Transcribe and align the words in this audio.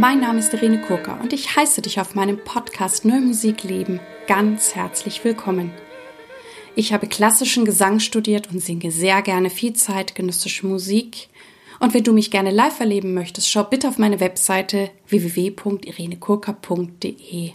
Mein 0.00 0.20
Name 0.20 0.38
ist 0.38 0.54
Irene 0.54 0.80
Kurka 0.80 1.20
und 1.20 1.34
ich 1.34 1.56
heiße 1.56 1.82
dich 1.82 2.00
auf 2.00 2.14
meinem 2.14 2.42
Podcast 2.42 3.04
Neue 3.04 3.20
Musik 3.20 3.64
leben 3.64 4.00
ganz 4.26 4.74
herzlich 4.74 5.22
willkommen. 5.24 5.72
Ich 6.74 6.94
habe 6.94 7.06
klassischen 7.06 7.66
Gesang 7.66 8.00
studiert 8.00 8.50
und 8.50 8.60
singe 8.60 8.92
sehr 8.92 9.20
gerne 9.20 9.50
viel 9.50 9.74
zeitgenössische 9.74 10.66
Musik. 10.66 11.28
Und 11.80 11.92
wenn 11.92 12.02
du 12.02 12.14
mich 12.14 12.30
gerne 12.30 12.50
live 12.50 12.80
erleben 12.80 13.12
möchtest, 13.12 13.50
schau 13.50 13.64
bitte 13.64 13.88
auf 13.88 13.98
meine 13.98 14.20
Webseite 14.20 14.90
www.irenekurka.de. 15.08 17.50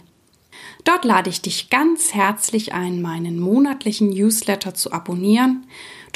Dort 0.84 1.04
lade 1.04 1.30
ich 1.30 1.42
dich 1.42 1.68
ganz 1.68 2.14
herzlich 2.14 2.72
ein, 2.72 3.02
meinen 3.02 3.40
monatlichen 3.40 4.10
Newsletter 4.10 4.72
zu 4.72 4.92
abonnieren. 4.92 5.66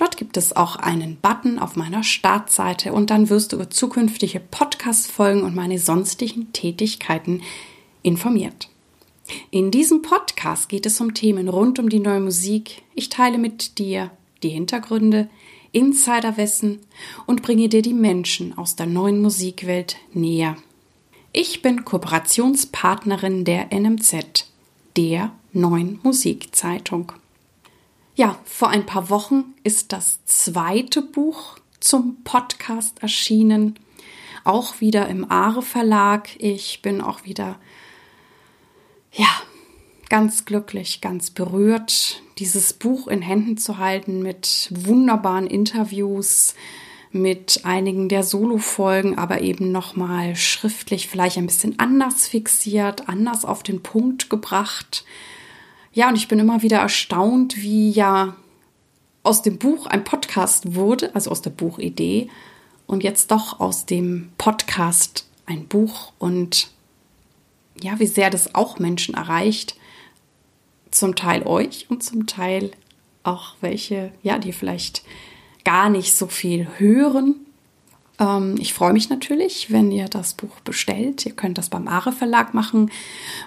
Dort 0.01 0.17
gibt 0.17 0.39
es 0.39 0.57
auch 0.57 0.77
einen 0.77 1.17
Button 1.17 1.59
auf 1.59 1.77
meiner 1.77 2.03
Startseite 2.03 2.95
und 2.95 3.11
dann 3.11 3.29
wirst 3.29 3.53
du 3.53 3.57
über 3.57 3.69
zukünftige 3.69 4.41
Podcast-Folgen 4.41 5.43
und 5.43 5.55
meine 5.55 5.79
sonstigen 5.79 6.55
Tätigkeiten 6.55 7.43
informiert. 8.03 8.71
In 9.51 9.71
diesem 9.71 10.01
Podcast 10.01 10.71
geht 10.71 10.87
es 10.87 11.03
um 11.03 11.13
Themen 11.13 11.51
rund 11.51 11.79
um 11.79 11.91
die 11.91 11.99
neue 11.99 12.21
Musik. 12.21 12.81
Ich 12.95 13.11
teile 13.11 13.37
mit 13.37 13.79
dir 13.79 14.11
die 14.43 14.49
Hintergründe, 14.49 15.29
Insiderwissen 15.71 16.79
und 17.27 17.43
bringe 17.43 17.69
dir 17.69 17.83
die 17.83 17.93
Menschen 17.93 18.57
aus 18.57 18.77
der 18.77 18.87
neuen 18.87 19.21
Musikwelt 19.21 19.99
näher. 20.15 20.57
Ich 21.35 21.61
bin 21.61 21.85
Kooperationspartnerin 21.85 23.45
der 23.45 23.69
NMZ, 23.71 24.47
der 24.97 25.33
neuen 25.53 26.01
Musikzeitung. 26.03 27.13
Ja, 28.15 28.39
vor 28.45 28.69
ein 28.69 28.87
paar 28.87 29.09
Wochen 29.09 29.55
ist 29.63 29.93
das 29.93 30.25
zweite 30.25 31.01
Buch 31.01 31.59
zum 31.79 32.23
Podcast 32.25 33.03
erschienen, 33.03 33.79
auch 34.45 34.81
wieder 34.81 35.09
im 35.09 35.31
Aare 35.31 35.63
Verlag. 35.63 36.29
Ich 36.39 36.83
bin 36.83 37.01
auch 37.01 37.25
wieder 37.25 37.59
ja, 39.13 39.29
ganz 40.09 40.45
glücklich, 40.45 41.01
ganz 41.01 41.31
berührt, 41.31 42.23
dieses 42.39 42.73
Buch 42.73 43.07
in 43.07 43.23
Händen 43.23 43.57
zu 43.57 43.79
halten 43.79 44.23
mit 44.23 44.69
wunderbaren 44.73 45.47
Interviews, 45.47 46.55
mit 47.13 47.65
einigen 47.65 48.09
der 48.09 48.23
Solo-Folgen, 48.23 49.19
aber 49.19 49.41
eben 49.41 49.73
nochmal 49.73 50.37
schriftlich 50.37 51.09
vielleicht 51.09 51.39
ein 51.39 51.47
bisschen 51.47 51.79
anders 51.79 52.27
fixiert, 52.27 53.09
anders 53.09 53.45
auf 53.45 53.63
den 53.63 53.83
Punkt 53.83 54.31
gebracht. 54.31 55.05
Ja, 55.93 56.09
und 56.09 56.17
ich 56.17 56.29
bin 56.29 56.39
immer 56.39 56.63
wieder 56.63 56.79
erstaunt, 56.79 57.57
wie 57.57 57.91
ja 57.91 58.37
aus 59.23 59.43
dem 59.43 59.59
Buch 59.59 59.87
ein 59.87 60.05
Podcast 60.05 60.75
wurde, 60.75 61.15
also 61.15 61.31
aus 61.31 61.43
der 61.43 61.51
Buchidee, 61.51 62.31
und 62.87 63.03
jetzt 63.03 63.31
doch 63.31 63.61
aus 63.61 63.87
dem 63.87 64.33
Podcast 64.39 65.27
ein 65.47 65.67
Buch 65.67 66.13
und 66.19 66.71
ja, 67.83 67.99
wie 67.99 68.07
sehr 68.07 68.31
das 68.31 68.55
auch 68.55 68.79
Menschen 68.79 69.15
erreicht. 69.15 69.77
Zum 70.91 71.15
Teil 71.15 71.47
euch 71.47 71.87
und 71.89 72.03
zum 72.03 72.27
Teil 72.27 72.73
auch 73.23 73.55
welche, 73.61 74.13
ja, 74.23 74.39
die 74.39 74.53
vielleicht 74.53 75.03
gar 75.65 75.89
nicht 75.89 76.17
so 76.17 76.27
viel 76.27 76.67
hören. 76.79 77.37
Ähm, 78.21 78.57
ich 78.61 78.75
freue 78.75 78.93
mich 78.93 79.09
natürlich, 79.09 79.73
wenn 79.73 79.91
ihr 79.91 80.09
das 80.09 80.35
Buch 80.35 80.61
bestellt. 80.61 81.27
Ihr 81.27 81.33
könnt 81.33 81.59
das 81.59 81.71
beim 81.71 81.89
Are 81.89 82.13
Verlag 82.13 82.55
machen. 82.55 82.91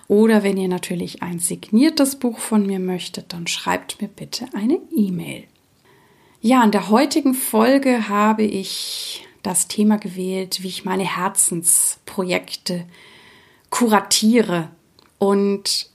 Oder 0.07 0.43
wenn 0.43 0.57
ihr 0.57 0.67
natürlich 0.67 1.21
ein 1.21 1.39
signiertes 1.39 2.17
Buch 2.17 2.39
von 2.39 2.65
mir 2.65 2.79
möchtet, 2.79 3.31
dann 3.31 3.47
schreibt 3.47 4.01
mir 4.01 4.09
bitte 4.09 4.47
eine 4.53 4.79
E-Mail. 4.91 5.45
Ja, 6.41 6.61
in 6.63 6.71
der 6.71 6.89
heutigen 6.89 7.35
Folge 7.35 8.09
habe 8.09 8.43
ich 8.43 9.25
das 9.43 9.67
Thema 9.67 9.97
gewählt, 9.97 10.63
wie 10.63 10.67
ich 10.67 10.83
meine 10.83 11.05
Herzensprojekte 11.05 12.85
kuratiere. 13.69 14.69
Und 15.19 15.89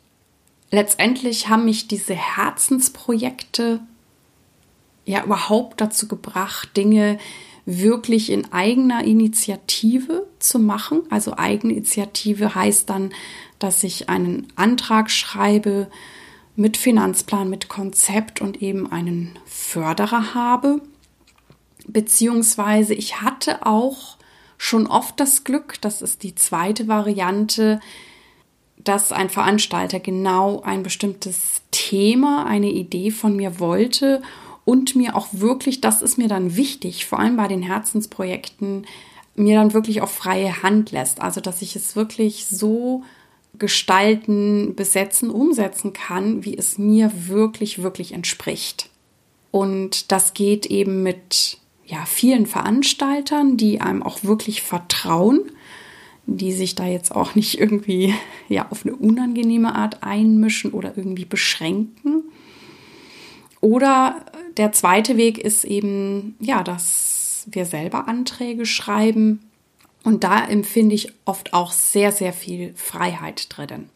letztendlich 0.70 1.48
haben 1.48 1.64
mich 1.64 1.88
diese 1.88 2.14
Herzensprojekte 2.14 3.80
ja 5.04 5.24
überhaupt 5.24 5.80
dazu 5.80 6.06
gebracht, 6.08 6.76
Dinge 6.76 7.18
wirklich 7.70 8.32
in 8.32 8.50
eigener 8.50 9.04
Initiative 9.04 10.26
zu 10.38 10.58
machen. 10.58 11.02
Also 11.10 11.36
Eigeninitiative 11.36 12.54
heißt 12.54 12.88
dann, 12.88 13.10
dass 13.58 13.84
ich 13.84 14.08
einen 14.08 14.46
Antrag 14.56 15.10
schreibe 15.10 15.90
mit 16.56 16.78
Finanzplan, 16.78 17.50
mit 17.50 17.68
Konzept 17.68 18.40
und 18.40 18.62
eben 18.62 18.90
einen 18.90 19.38
Förderer 19.44 20.34
habe. 20.34 20.80
Beziehungsweise 21.86 22.94
ich 22.94 23.20
hatte 23.20 23.66
auch 23.66 24.16
schon 24.56 24.86
oft 24.86 25.20
das 25.20 25.44
Glück, 25.44 25.74
das 25.82 26.00
ist 26.00 26.22
die 26.22 26.34
zweite 26.34 26.88
Variante, 26.88 27.80
dass 28.78 29.12
ein 29.12 29.28
Veranstalter 29.28 30.00
genau 30.00 30.62
ein 30.62 30.82
bestimmtes 30.82 31.60
Thema, 31.70 32.46
eine 32.46 32.70
Idee 32.70 33.10
von 33.10 33.36
mir 33.36 33.60
wollte 33.60 34.22
und 34.68 34.94
mir 34.94 35.16
auch 35.16 35.28
wirklich, 35.32 35.80
das 35.80 36.02
ist 36.02 36.18
mir 36.18 36.28
dann 36.28 36.54
wichtig, 36.54 37.06
vor 37.06 37.18
allem 37.18 37.38
bei 37.38 37.48
den 37.48 37.62
Herzensprojekten, 37.62 38.86
mir 39.34 39.56
dann 39.56 39.72
wirklich 39.72 40.02
auf 40.02 40.10
freie 40.10 40.62
Hand 40.62 40.92
lässt. 40.92 41.22
Also, 41.22 41.40
dass 41.40 41.62
ich 41.62 41.74
es 41.74 41.96
wirklich 41.96 42.44
so 42.44 43.02
gestalten, 43.58 44.74
besetzen, 44.76 45.30
umsetzen 45.30 45.94
kann, 45.94 46.44
wie 46.44 46.54
es 46.54 46.76
mir 46.76 47.10
wirklich, 47.28 47.82
wirklich 47.82 48.12
entspricht. 48.12 48.90
Und 49.52 50.12
das 50.12 50.34
geht 50.34 50.66
eben 50.66 51.02
mit 51.02 51.56
ja, 51.86 52.04
vielen 52.04 52.44
Veranstaltern, 52.44 53.56
die 53.56 53.80
einem 53.80 54.02
auch 54.02 54.22
wirklich 54.22 54.60
vertrauen, 54.60 55.40
die 56.26 56.52
sich 56.52 56.74
da 56.74 56.86
jetzt 56.86 57.16
auch 57.16 57.34
nicht 57.34 57.58
irgendwie 57.58 58.12
ja, 58.50 58.66
auf 58.68 58.84
eine 58.84 58.94
unangenehme 58.94 59.74
Art 59.74 60.02
einmischen 60.02 60.72
oder 60.72 60.92
irgendwie 60.94 61.24
beschränken. 61.24 62.24
Oder 63.62 64.24
der 64.58 64.72
zweite 64.72 65.16
Weg 65.16 65.38
ist 65.38 65.64
eben, 65.64 66.36
ja, 66.40 66.62
dass 66.62 67.46
wir 67.50 67.64
selber 67.64 68.08
Anträge 68.08 68.66
schreiben. 68.66 69.40
Und 70.04 70.24
da 70.24 70.44
empfinde 70.44 70.94
ich 70.94 71.12
oft 71.24 71.54
auch 71.54 71.72
sehr, 71.72 72.12
sehr 72.12 72.32
viel 72.32 72.72
Freiheit 72.74 73.46
drinnen. 73.50 73.88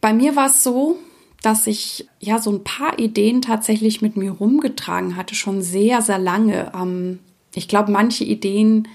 Bei 0.00 0.12
mir 0.12 0.36
war 0.36 0.46
es 0.46 0.62
so, 0.62 0.98
dass 1.42 1.66
ich 1.66 2.08
ja 2.20 2.38
so 2.38 2.50
ein 2.50 2.64
paar 2.64 2.98
Ideen 2.98 3.42
tatsächlich 3.42 4.00
mit 4.00 4.16
mir 4.16 4.32
rumgetragen 4.32 5.16
hatte, 5.16 5.34
schon 5.34 5.62
sehr, 5.62 6.00
sehr 6.00 6.18
lange. 6.18 6.72
Ähm, 6.74 7.18
ich 7.54 7.66
glaube, 7.66 7.90
manche 7.90 8.24
Ideen 8.24 8.88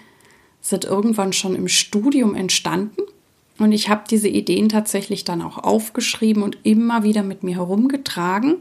sind 0.61 0.85
irgendwann 0.85 1.33
schon 1.33 1.55
im 1.55 1.67
Studium 1.67 2.33
entstanden. 2.33 3.01
Und 3.57 3.71
ich 3.71 3.89
habe 3.89 4.03
diese 4.09 4.29
Ideen 4.29 4.69
tatsächlich 4.69 5.23
dann 5.23 5.41
auch 5.41 5.57
aufgeschrieben 5.57 6.43
und 6.43 6.59
immer 6.63 7.03
wieder 7.03 7.23
mit 7.23 7.43
mir 7.43 7.55
herumgetragen 7.55 8.57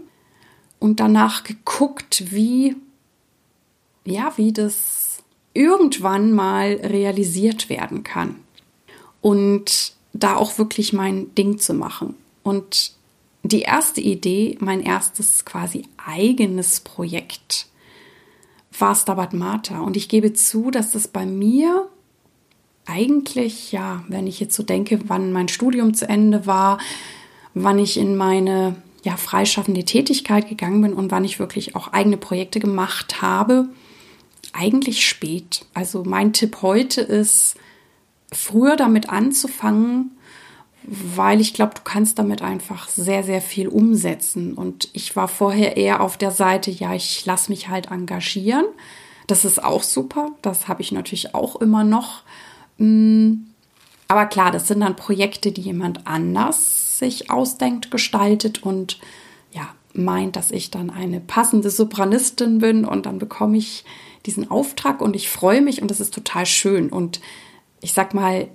und 0.79 1.01
danach 1.01 1.45
geguckt, 1.45 2.33
wie, 2.33 2.77
ja, 4.05 4.33
wie 4.37 4.53
das 4.53 5.23
irgendwann 5.55 6.33
mal 6.33 6.75
realisiert 6.83 7.69
werden 7.69 8.05
kann. 8.05 8.37
Und 9.21 9.95
da 10.13 10.37
auch 10.37 10.59
wirklich 10.59 10.93
mein 10.93 11.35
Ding 11.35 11.59
zu 11.59 11.75
machen. 11.75 12.15
Und 12.43 12.93
die 13.43 13.63
erste 13.63 14.01
Idee, 14.01 14.57
mein 14.61 14.81
erstes 14.81 15.45
quasi 15.45 15.85
eigenes 16.05 16.81
Projekt, 16.81 17.67
war 18.79 18.95
Stabat 18.95 19.33
Mater. 19.33 19.83
Und 19.83 19.97
ich 19.97 20.09
gebe 20.09 20.33
zu, 20.33 20.71
dass 20.71 20.93
das 20.93 21.09
bei 21.09 21.27
mir 21.27 21.89
eigentlich, 22.85 23.73
ja, 23.73 24.05
wenn 24.09 24.27
ich 24.27 24.41
jetzt 24.41 24.55
so 24.55 24.63
denke, 24.63 25.01
wann 25.09 25.33
mein 25.33 25.49
Studium 25.49 25.95
zu 25.95 26.09
Ende 26.09 26.47
war, 26.47 26.79
wann 27.55 27.79
ich 27.79 27.97
in 27.97 28.17
meine 28.17 28.77
ja, 29.07 29.17
freischaffende 29.17 29.85
Tätigkeit 29.85 30.49
gegangen 30.49 30.83
bin 30.83 30.93
und 30.93 31.13
wann 31.13 31.25
ich 31.25 31.39
wirklich 31.39 31.77
auch 31.77 31.93
eigene 31.93 32.17
Projekte 32.17 32.59
gemacht 32.59 33.23
habe, 33.23 33.69
eigentlich 34.53 35.07
spät. 35.07 35.65
Also 35.75 36.03
mein 36.05 36.33
Tipp 36.33 36.59
heute 36.61 37.03
ist, 37.03 37.55
früher 38.33 38.75
damit 38.75 39.09
anzufangen, 39.09 40.11
weil 40.83 41.41
ich 41.41 41.55
glaube, 41.55 41.75
du 41.77 41.83
kannst 41.85 42.19
damit 42.19 42.43
einfach 42.43 42.89
sehr, 42.89 43.23
sehr 43.23 43.41
viel 43.41 43.69
umsetzen. 43.69 44.55
Und 44.55 44.89
ich 44.93 45.15
war 45.15 45.29
vorher 45.29 45.77
eher 45.77 46.01
auf 46.01 46.17
der 46.17 46.33
Seite, 46.33 46.73
ja, 46.73 46.93
ich 46.93 47.25
lasse 47.25 47.53
mich 47.53 47.69
halt 47.69 47.93
engagieren. 47.93 48.65
Das 49.29 49.45
ist 49.45 49.63
auch 49.63 49.85
super. 49.85 50.31
Das 50.43 50.67
habe 50.67 50.83
ich 50.83 50.91
natürlich 50.91 51.33
auch 51.33 51.55
immer 51.57 51.85
noch. 51.85 52.23
Mm, 52.79 53.35
aber 54.09 54.27
klar, 54.27 54.51
das 54.51 54.67
sind 54.67 54.81
dann 54.81 54.97
Projekte, 54.97 55.53
die 55.53 55.63
jemand 55.63 56.09
anders 56.09 56.86
sich 56.99 57.31
ausdenkt, 57.31 57.91
gestaltet 57.91 58.63
und 58.63 58.99
ja, 59.53 59.69
meint, 59.93 60.37
dass 60.37 60.51
ich 60.51 60.71
dann 60.71 60.91
eine 60.91 61.21
passende 61.21 61.71
Sopranistin 61.71 62.59
bin 62.59 62.85
und 62.85 63.07
dann 63.07 63.19
bekomme 63.19 63.57
ich 63.57 63.85
diesen 64.27 64.51
Auftrag 64.51 65.01
und 65.01 65.17
ich 65.17 65.29
freue 65.29 65.63
mich 65.63 65.83
und 65.83 65.91
das 65.91 66.01
ist 66.01 66.13
total 66.13 66.47
schön. 66.47 66.89
Und 66.91 67.21
ich 67.81 67.93
sag 67.93 68.15
mal, 68.15 68.49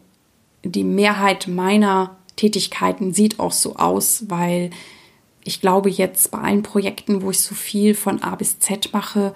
die 0.63 0.83
Mehrheit 0.83 1.47
meiner 1.47 2.17
Tätigkeiten 2.35 3.13
sieht 3.13 3.39
auch 3.39 3.51
so 3.51 3.75
aus, 3.77 4.25
weil 4.29 4.69
ich 5.43 5.61
glaube 5.61 5.89
jetzt 5.89 6.31
bei 6.31 6.39
allen 6.39 6.63
Projekten, 6.63 7.21
wo 7.21 7.31
ich 7.31 7.39
so 7.39 7.55
viel 7.55 7.95
von 7.95 8.21
A 8.21 8.35
bis 8.35 8.59
Z 8.59 8.93
mache, 8.93 9.33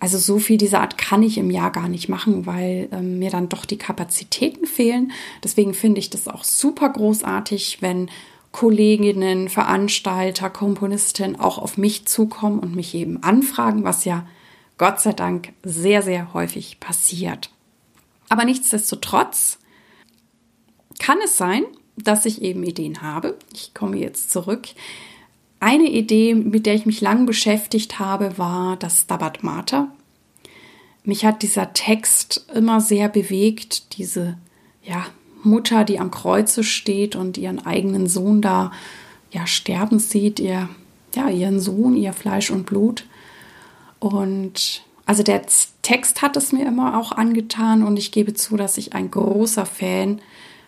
Also 0.00 0.18
so 0.18 0.38
viel 0.38 0.58
dieser 0.58 0.80
Art 0.80 0.96
kann 0.96 1.22
ich 1.22 1.38
im 1.38 1.50
Jahr 1.50 1.72
gar 1.72 1.88
nicht 1.88 2.08
machen, 2.08 2.46
weil 2.46 2.88
ähm, 2.92 3.18
mir 3.18 3.30
dann 3.30 3.48
doch 3.48 3.64
die 3.64 3.78
Kapazitäten 3.78 4.66
fehlen. 4.66 5.12
Deswegen 5.42 5.74
finde 5.74 5.98
ich 5.98 6.10
das 6.10 6.28
auch 6.28 6.44
super 6.44 6.88
großartig, 6.88 7.82
wenn 7.82 8.08
Kolleginnen, 8.52 9.48
Veranstalter, 9.48 10.50
Komponistinnen 10.50 11.38
auch 11.38 11.58
auf 11.58 11.76
mich 11.76 12.06
zukommen 12.06 12.60
und 12.60 12.74
mich 12.74 12.94
eben 12.94 13.22
anfragen, 13.22 13.84
was 13.84 14.04
ja 14.04 14.26
Gott 14.78 15.00
sei 15.00 15.12
Dank 15.12 15.52
sehr, 15.64 16.02
sehr 16.02 16.32
häufig 16.32 16.78
passiert. 16.80 17.50
Aber 18.28 18.44
nichtsdestotrotz 18.44 19.58
kann 20.98 21.18
es 21.24 21.36
sein, 21.36 21.64
dass 21.96 22.24
ich 22.24 22.42
eben 22.42 22.62
Ideen 22.62 23.02
habe. 23.02 23.36
Ich 23.52 23.74
komme 23.74 23.96
jetzt 23.96 24.30
zurück. 24.30 24.68
Eine 25.60 25.88
Idee, 25.90 26.34
mit 26.34 26.66
der 26.66 26.74
ich 26.74 26.86
mich 26.86 27.00
lang 27.00 27.26
beschäftigt 27.26 27.98
habe, 27.98 28.38
war 28.38 28.76
das 28.76 29.02
Stabat 29.02 29.42
Mater. 29.42 29.88
Mich 31.04 31.24
hat 31.24 31.42
dieser 31.42 31.72
Text 31.72 32.46
immer 32.54 32.80
sehr 32.80 33.08
bewegt, 33.08 33.98
diese 33.98 34.36
ja, 34.82 35.06
Mutter, 35.42 35.84
die 35.84 35.98
am 35.98 36.10
Kreuze 36.10 36.62
steht 36.64 37.16
und 37.16 37.38
ihren 37.38 37.64
eigenen 37.64 38.06
Sohn 38.06 38.42
da 38.42 38.72
ja 39.30 39.46
sterben 39.46 39.98
sieht, 39.98 40.38
ihr 40.38 40.68
ja, 41.14 41.28
ihren 41.28 41.60
Sohn, 41.60 41.96
ihr 41.96 42.12
Fleisch 42.12 42.50
und 42.50 42.66
Blut. 42.66 43.06
Und 43.98 44.82
also 45.06 45.22
der 45.22 45.42
Text 45.82 46.22
hat 46.22 46.36
es 46.36 46.52
mir 46.52 46.66
immer 46.66 46.98
auch 46.98 47.12
angetan 47.12 47.82
und 47.82 47.98
ich 47.98 48.12
gebe 48.12 48.34
zu, 48.34 48.56
dass 48.56 48.78
ich 48.78 48.94
ein 48.94 49.10
großer 49.10 49.66
Fan 49.66 50.20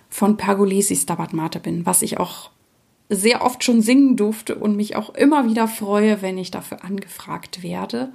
von 0.08 0.36
Pergolesi 0.36 0.96
Stabat 0.96 1.32
Mater 1.32 1.60
bin, 1.60 1.86
was 1.86 2.02
ich 2.02 2.18
auch 2.18 2.50
sehr 3.10 3.42
oft 3.42 3.64
schon 3.64 3.82
singen 3.82 4.16
durfte 4.16 4.54
und 4.54 4.76
mich 4.76 4.94
auch 4.96 5.10
immer 5.14 5.46
wieder 5.48 5.66
freue, 5.66 6.22
wenn 6.22 6.38
ich 6.38 6.52
dafür 6.52 6.84
angefragt 6.84 7.62
werde. 7.62 8.12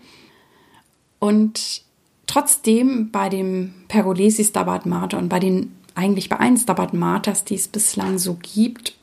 Und 1.20 1.84
trotzdem 2.28 3.12
bei 3.12 3.30
dem 3.30 3.74
Pergolesi 3.90 4.46
Stabat 4.46 4.86
Mater 4.86 5.18
und 5.18 5.30
bei 5.30 5.40
den 5.40 5.76
eigentlich 5.96 6.30
bei 6.30 6.40
allen 6.40 6.58
Stabat 6.58 6.94
Maters, 6.94 7.44
die 7.44 7.56
es 7.56 7.68
bislang 7.68 8.18
so 8.18 8.38
gibt, 8.42 8.96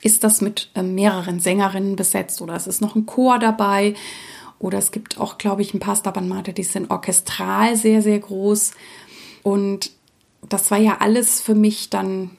ist 0.00 0.24
das 0.24 0.40
mit 0.40 0.70
äh, 0.74 0.82
mehreren 0.82 1.40
Sängerinnen 1.40 1.96
besetzt 1.96 2.42
oder 2.42 2.54
es 2.54 2.66
ist 2.66 2.80
noch 2.80 2.94
ein 2.94 3.06
Chor 3.06 3.38
dabei 3.38 3.94
oder 4.58 4.78
es 4.78 4.92
gibt 4.92 5.18
auch, 5.18 5.38
glaube 5.38 5.62
ich, 5.62 5.74
ein 5.74 5.80
paar 5.80 5.96
Stabat 5.96 6.24
Mater, 6.24 6.52
die 6.52 6.62
sind 6.62 6.90
orchestral 6.90 7.76
sehr, 7.76 8.02
sehr 8.02 8.18
groß. 8.18 8.72
Und 9.42 9.90
das 10.48 10.70
war 10.70 10.78
ja 10.78 10.98
alles 11.00 11.40
für 11.40 11.54
mich 11.54 11.90
dann 11.90 12.30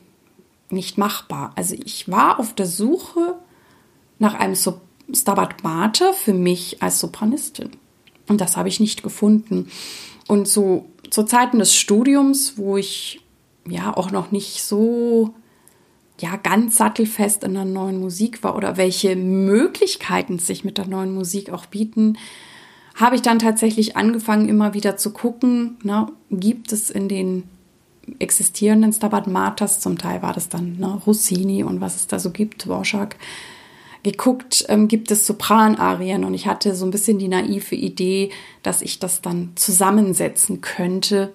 nicht 0.74 0.98
machbar. 0.98 1.54
Also 1.56 1.76
ich 1.84 2.10
war 2.10 2.40
auf 2.40 2.54
der 2.54 2.66
Suche 2.66 3.36
nach 4.20 4.34
einem 4.34 4.56
Stabat 5.14 5.64
Mater 5.64 6.14
für 6.14 6.34
mich 6.34 6.82
als 6.82 7.00
Sopranistin. 7.00 7.72
Und 8.28 8.42
das 8.42 8.58
habe 8.58 8.70
ich 8.70 8.80
nicht 8.80 9.04
gefunden. 9.04 9.70
Und 10.28 10.48
so 10.48 10.86
zu 11.10 11.24
Zeiten 11.24 11.60
des 11.60 11.76
Studiums, 11.76 12.58
wo 12.58 12.78
ich 12.78 13.22
ja 13.68 13.96
auch 13.96 14.12
noch 14.12 14.32
nicht 14.32 14.64
so 14.64 15.34
ja 16.20 16.38
ganz 16.38 16.78
sattelfest 16.78 17.44
in 17.44 17.54
der 17.54 17.66
neuen 17.66 18.00
Musik 18.00 18.44
war 18.44 18.56
oder 18.56 18.78
welche 18.78 19.16
Möglichkeiten 19.16 20.40
sich 20.40 20.64
mit 20.64 20.78
der 20.78 20.88
neuen 20.88 21.14
Musik 21.14 21.50
auch 21.50 21.66
bieten, 21.66 22.18
habe 22.96 23.16
ich 23.16 23.22
dann 23.22 23.40
tatsächlich 23.40 23.98
angefangen, 23.98 24.48
immer 24.48 24.74
wieder 24.74 24.98
zu 24.98 25.12
gucken, 25.12 25.78
ne, 25.84 26.08
gibt 26.30 26.72
es 26.72 26.90
in 26.90 27.10
den 27.10 27.44
existierenden 28.20 28.94
Stabat 28.94 29.28
Maters, 29.28 29.80
zum 29.80 29.98
Teil 29.98 30.22
war 30.22 30.34
das 30.34 30.50
dann 30.50 30.78
ne, 30.78 31.02
Rossini 31.06 31.64
und 31.64 31.82
was 31.82 31.96
es 31.96 32.08
da 32.08 32.20
so 32.20 32.32
gibt, 32.32 32.66
Dvorak, 32.66 33.16
geguckt, 34.04 34.66
ähm, 34.68 34.88
gibt 34.88 35.10
es 35.12 35.26
Sopranarien? 35.26 36.26
Und 36.26 36.34
ich 36.34 36.46
hatte 36.46 36.76
so 36.76 36.86
ein 36.86 36.92
bisschen 36.92 37.20
die 37.20 37.30
naive 37.30 37.76
Idee, 37.76 38.32
dass 38.62 38.82
ich 38.82 39.00
das 39.00 39.22
dann 39.22 39.52
zusammensetzen 39.56 40.62
könnte. 40.62 41.34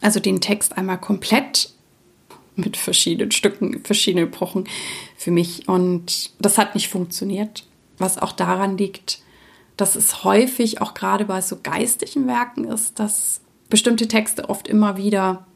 Also 0.00 0.18
den 0.18 0.40
Text 0.40 0.76
einmal 0.76 0.98
komplett 0.98 1.72
mit 2.56 2.76
verschiedenen 2.76 3.30
Stücken, 3.30 3.84
verschiedene 3.84 4.24
Epochen 4.24 4.64
für 5.16 5.30
mich. 5.30 5.68
Und 5.68 6.32
das 6.40 6.58
hat 6.58 6.74
nicht 6.74 6.88
funktioniert, 6.88 7.66
was 7.98 8.18
auch 8.18 8.32
daran 8.32 8.76
liegt, 8.76 9.20
dass 9.76 9.94
es 9.94 10.24
häufig 10.24 10.80
auch 10.80 10.94
gerade 10.94 11.24
bei 11.24 11.40
so 11.40 11.58
geistigen 11.62 12.26
Werken 12.26 12.64
ist, 12.64 12.98
dass 12.98 13.40
bestimmte 13.70 14.08
Texte 14.08 14.48
oft 14.48 14.66
immer 14.66 14.96
wieder 14.96 15.46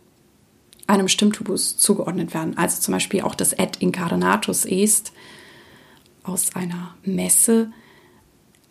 einem 0.87 1.09
Stimmtypus 1.09 1.77
zugeordnet 1.77 2.35
werden. 2.35 2.57
Also 2.57 2.81
zum 2.81 2.93
Beispiel 2.93 3.23
auch 3.23 3.35
das 3.35 3.53
Et 3.53 3.77
incarnatus 3.79 4.65
est 4.65 5.13
aus 6.23 6.55
einer 6.55 6.95
Messe 7.05 7.71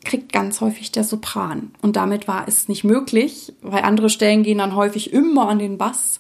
kriegt 0.04 0.34
ganz 0.34 0.60
häufig 0.60 0.92
der 0.92 1.04
Sopran. 1.04 1.72
Und 1.82 1.96
damit 1.96 2.28
war 2.28 2.48
es 2.48 2.68
nicht 2.68 2.84
möglich, 2.84 3.54
weil 3.62 3.84
andere 3.84 4.10
Stellen 4.10 4.44
gehen 4.44 4.58
dann 4.58 4.76
häufig 4.76 5.14
immer 5.14 5.48
an 5.48 5.60
den 5.60 5.78
Bass, 5.78 6.20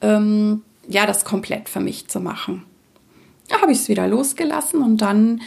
ähm, 0.00 0.62
ja, 0.86 1.06
das 1.06 1.24
komplett 1.24 1.68
für 1.68 1.80
mich 1.80 2.08
zu 2.08 2.20
machen. 2.20 2.64
Da 3.48 3.60
habe 3.60 3.72
ich 3.72 3.78
es 3.78 3.88
wieder 3.88 4.06
losgelassen 4.06 4.82
und 4.82 4.98
dann, 4.98 5.40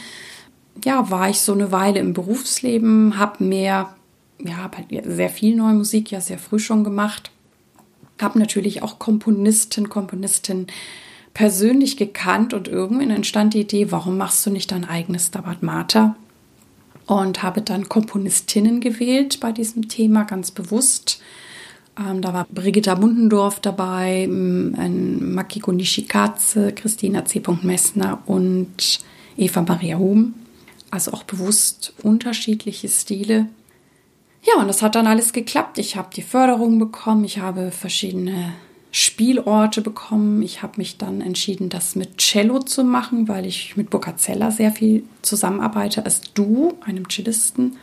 ja, 0.84 1.10
war 1.10 1.30
ich 1.30 1.40
so 1.40 1.52
eine 1.52 1.70
Weile 1.70 2.00
im 2.00 2.12
Berufsleben, 2.12 3.18
habe 3.18 3.44
mehr, 3.44 3.94
ja, 4.38 4.70
sehr 5.04 5.30
viel 5.30 5.54
neue 5.54 5.74
Musik 5.74 6.10
ja 6.10 6.20
sehr 6.20 6.38
früh 6.38 6.58
schon 6.58 6.82
gemacht 6.82 7.30
habe 8.20 8.38
natürlich 8.38 8.82
auch 8.82 8.98
Komponisten, 8.98 9.88
Komponistinnen 9.88 10.66
persönlich 11.34 11.98
gekannt 11.98 12.54
und 12.54 12.66
irgendwann 12.66 13.10
entstand 13.10 13.52
die 13.52 13.60
Idee, 13.60 13.90
warum 13.90 14.16
machst 14.16 14.46
du 14.46 14.50
nicht 14.50 14.72
dein 14.72 14.86
eigenes 14.86 15.26
Stabat 15.26 15.62
Mater? 15.62 16.16
Und 17.06 17.42
habe 17.42 17.60
dann 17.60 17.88
Komponistinnen 17.88 18.80
gewählt 18.80 19.38
bei 19.40 19.52
diesem 19.52 19.88
Thema 19.88 20.24
ganz 20.24 20.50
bewusst. 20.50 21.20
Ähm, 21.98 22.22
da 22.22 22.32
war 22.32 22.46
Brigitta 22.50 22.96
Mundendorf 22.96 23.60
dabei, 23.60 24.24
ein 24.24 25.34
Makiko 25.34 25.72
Nishikaze, 25.72 26.72
Christina 26.72 27.24
C. 27.26 27.42
Messner 27.62 28.22
und 28.26 29.00
Eva 29.36 29.62
Maria 29.62 29.98
Hum. 29.98 30.34
Also 30.90 31.12
auch 31.12 31.24
bewusst 31.24 31.92
unterschiedliche 32.02 32.88
Stile. 32.88 33.48
Ja, 34.46 34.60
und 34.60 34.68
das 34.68 34.82
hat 34.82 34.94
dann 34.94 35.06
alles 35.06 35.32
geklappt. 35.32 35.78
Ich 35.78 35.96
habe 35.96 36.08
die 36.14 36.22
Förderung 36.22 36.78
bekommen, 36.78 37.24
ich 37.24 37.38
habe 37.38 37.72
verschiedene 37.72 38.54
Spielorte 38.98 39.82
bekommen. 39.82 40.40
Ich 40.40 40.62
habe 40.62 40.78
mich 40.78 40.96
dann 40.96 41.20
entschieden, 41.20 41.68
das 41.68 41.96
mit 41.96 42.16
Cello 42.16 42.60
zu 42.60 42.82
machen, 42.82 43.28
weil 43.28 43.44
ich 43.44 43.76
mit 43.76 43.90
Boccacella 43.90 44.50
sehr 44.50 44.72
viel 44.72 45.04
zusammenarbeite 45.20 46.02
als 46.02 46.22
Du, 46.32 46.78
einem 46.80 47.06
Cellisten. 47.10 47.76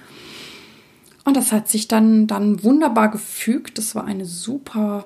Und 1.24 1.38
das 1.38 1.51
hat 1.51 1.68
sich 1.69 1.88
dann, 1.88 2.25
dann 2.25 2.63
wunderbar 2.63 3.12
gefügt. 3.12 3.77
Das 3.77 3.93
war 3.93 4.05
eine 4.05 4.25
super 4.25 5.05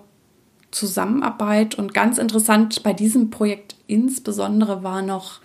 Zusammenarbeit. 0.71 1.75
Und 1.75 1.93
ganz 1.93 2.19
interessant 2.19 2.83
bei 2.83 2.93
diesem 2.93 3.29
Projekt 3.29 3.75
insbesondere 3.87 4.83
war 4.83 5.01
noch, 5.01 5.41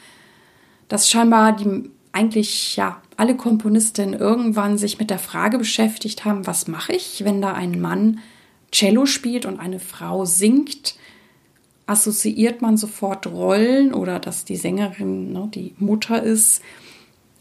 dass 0.86 1.10
scheinbar 1.10 1.56
die 1.56 1.90
eigentlich 2.12 2.76
ja 2.76 3.01
alle 3.16 3.36
Komponistinnen 3.36 4.18
irgendwann 4.18 4.78
sich 4.78 4.98
mit 4.98 5.10
der 5.10 5.18
Frage 5.18 5.58
beschäftigt 5.58 6.24
haben, 6.24 6.46
was 6.46 6.68
mache 6.68 6.92
ich, 6.92 7.24
wenn 7.24 7.42
da 7.42 7.52
ein 7.52 7.80
Mann 7.80 8.20
Cello 8.70 9.06
spielt 9.06 9.46
und 9.46 9.60
eine 9.60 9.80
Frau 9.80 10.24
singt? 10.24 10.96
Assoziiert 11.86 12.62
man 12.62 12.76
sofort 12.76 13.26
Rollen 13.26 13.92
oder 13.92 14.18
dass 14.18 14.44
die 14.44 14.56
Sängerin 14.56 15.32
ne, 15.32 15.48
die 15.52 15.74
Mutter 15.78 16.22
ist? 16.22 16.62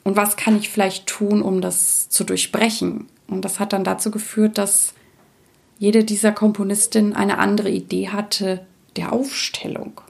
Und 0.03 0.15
was 0.15 0.35
kann 0.35 0.57
ich 0.57 0.69
vielleicht 0.69 1.07
tun, 1.07 1.41
um 1.41 1.61
das 1.61 2.09
zu 2.09 2.23
durchbrechen? 2.23 3.07
Und 3.27 3.45
das 3.45 3.59
hat 3.59 3.71
dann 3.71 3.83
dazu 3.83 4.11
geführt, 4.11 4.57
dass 4.57 4.93
jede 5.77 6.03
dieser 6.03 6.31
Komponistinnen 6.31 7.13
eine 7.15 7.37
andere 7.37 7.69
Idee 7.69 8.09
hatte 8.09 8.65
der 8.95 9.13
Aufstellung. 9.13 10.01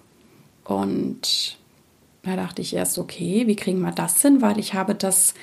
Und 0.64 1.58
da 2.24 2.36
dachte 2.36 2.62
ich 2.62 2.76
erst, 2.76 2.98
okay, 2.98 3.48
wie 3.48 3.56
kriegen 3.56 3.82
wir 3.82 3.92
das 3.92 4.22
hin? 4.22 4.42
Weil 4.42 4.60
ich 4.60 4.74
habe 4.74 4.94
das, 4.94 5.34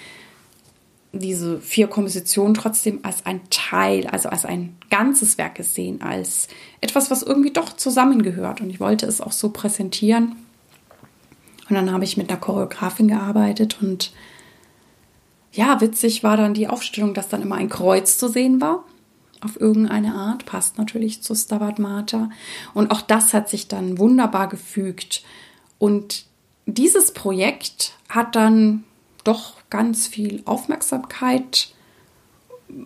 diese 1.12 1.61
vier 1.61 1.88
Kompositionen 1.88 2.54
trotzdem 2.54 3.00
als 3.02 3.26
ein 3.26 3.40
Teil, 3.50 4.06
also 4.06 4.28
als 4.28 4.44
ein 4.44 4.76
ganzes 4.88 5.38
Werk 5.38 5.56
gesehen, 5.56 6.02
als 6.02 6.47
etwas, 6.80 7.11
was 7.11 7.23
irgendwie 7.23 7.52
doch 7.52 7.75
zusammengehört. 7.75 8.61
Und 8.61 8.70
ich 8.70 8.78
wollte 8.78 9.06
es 9.06 9.20
auch 9.20 9.32
so 9.32 9.50
präsentieren. 9.50 10.37
Und 11.68 11.75
dann 11.75 11.92
habe 11.92 12.04
ich 12.04 12.16
mit 12.16 12.30
einer 12.30 12.40
Choreografin 12.40 13.08
gearbeitet 13.08 13.78
und 13.82 14.12
ja, 15.52 15.80
witzig 15.80 16.23
war 16.23 16.37
dann 16.37 16.54
die 16.54 16.68
Aufstellung, 16.68 17.14
dass 17.14 17.28
dann 17.28 17.42
immer 17.42 17.56
ein 17.56 17.68
Kreuz 17.68 18.16
zu 18.16 18.28
sehen 18.28 18.61
war. 18.61 18.85
Auf 19.40 19.61
irgendeine 19.61 20.14
Art. 20.14 20.47
Passt 20.47 20.78
natürlich 20.78 21.23
zu 21.23 21.35
Stabat 21.35 21.78
Mater. 21.78 22.30
Und 22.75 22.90
auch 22.90 23.00
das 23.00 23.35
hat 23.35 23.49
sich 23.49 23.66
dann 23.66 23.99
wunderbar 23.99 24.49
gefügt. 24.49 25.23
Und 25.78 26.27
dieses 26.76 27.12
Projekt 27.12 27.94
hat 28.08 28.37
dann 28.37 28.84
doch 29.25 29.54
ganz 29.70 30.06
viel 30.06 30.42
Aufmerksamkeit 30.44 31.68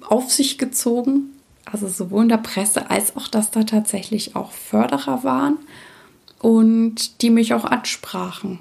auf 0.08 0.30
sich 0.30 0.58
gezogen. 0.58 1.32
Also 1.64 1.88
sowohl 1.88 2.24
in 2.24 2.28
der 2.28 2.38
Presse 2.38 2.90
als 2.90 3.16
auch, 3.16 3.28
dass 3.28 3.50
da 3.50 3.64
tatsächlich 3.64 4.36
auch 4.36 4.52
Förderer 4.52 5.24
waren 5.24 5.58
und 6.38 7.22
die 7.22 7.30
mich 7.30 7.54
auch 7.54 7.64
ansprachen, 7.64 8.58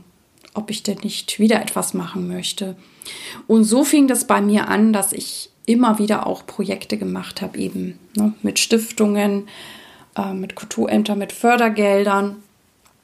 ob 0.53 0.69
ich 0.69 0.83
denn 0.83 0.99
nicht 1.03 1.39
wieder 1.39 1.61
etwas 1.61 1.93
machen 1.93 2.27
möchte. 2.27 2.75
Und 3.47 3.63
so 3.63 3.83
fing 3.83 4.07
das 4.07 4.25
bei 4.27 4.41
mir 4.41 4.67
an, 4.67 4.93
dass 4.93 5.13
ich 5.13 5.49
immer 5.65 5.99
wieder 5.99 6.27
auch 6.27 6.45
Projekte 6.45 6.97
gemacht 6.97 7.41
habe, 7.41 7.57
eben 7.57 7.99
ne, 8.15 8.33
mit 8.43 8.59
Stiftungen, 8.59 9.47
äh, 10.15 10.33
mit 10.33 10.55
Kulturämtern, 10.55 11.17
mit 11.17 11.31
Fördergeldern, 11.31 12.37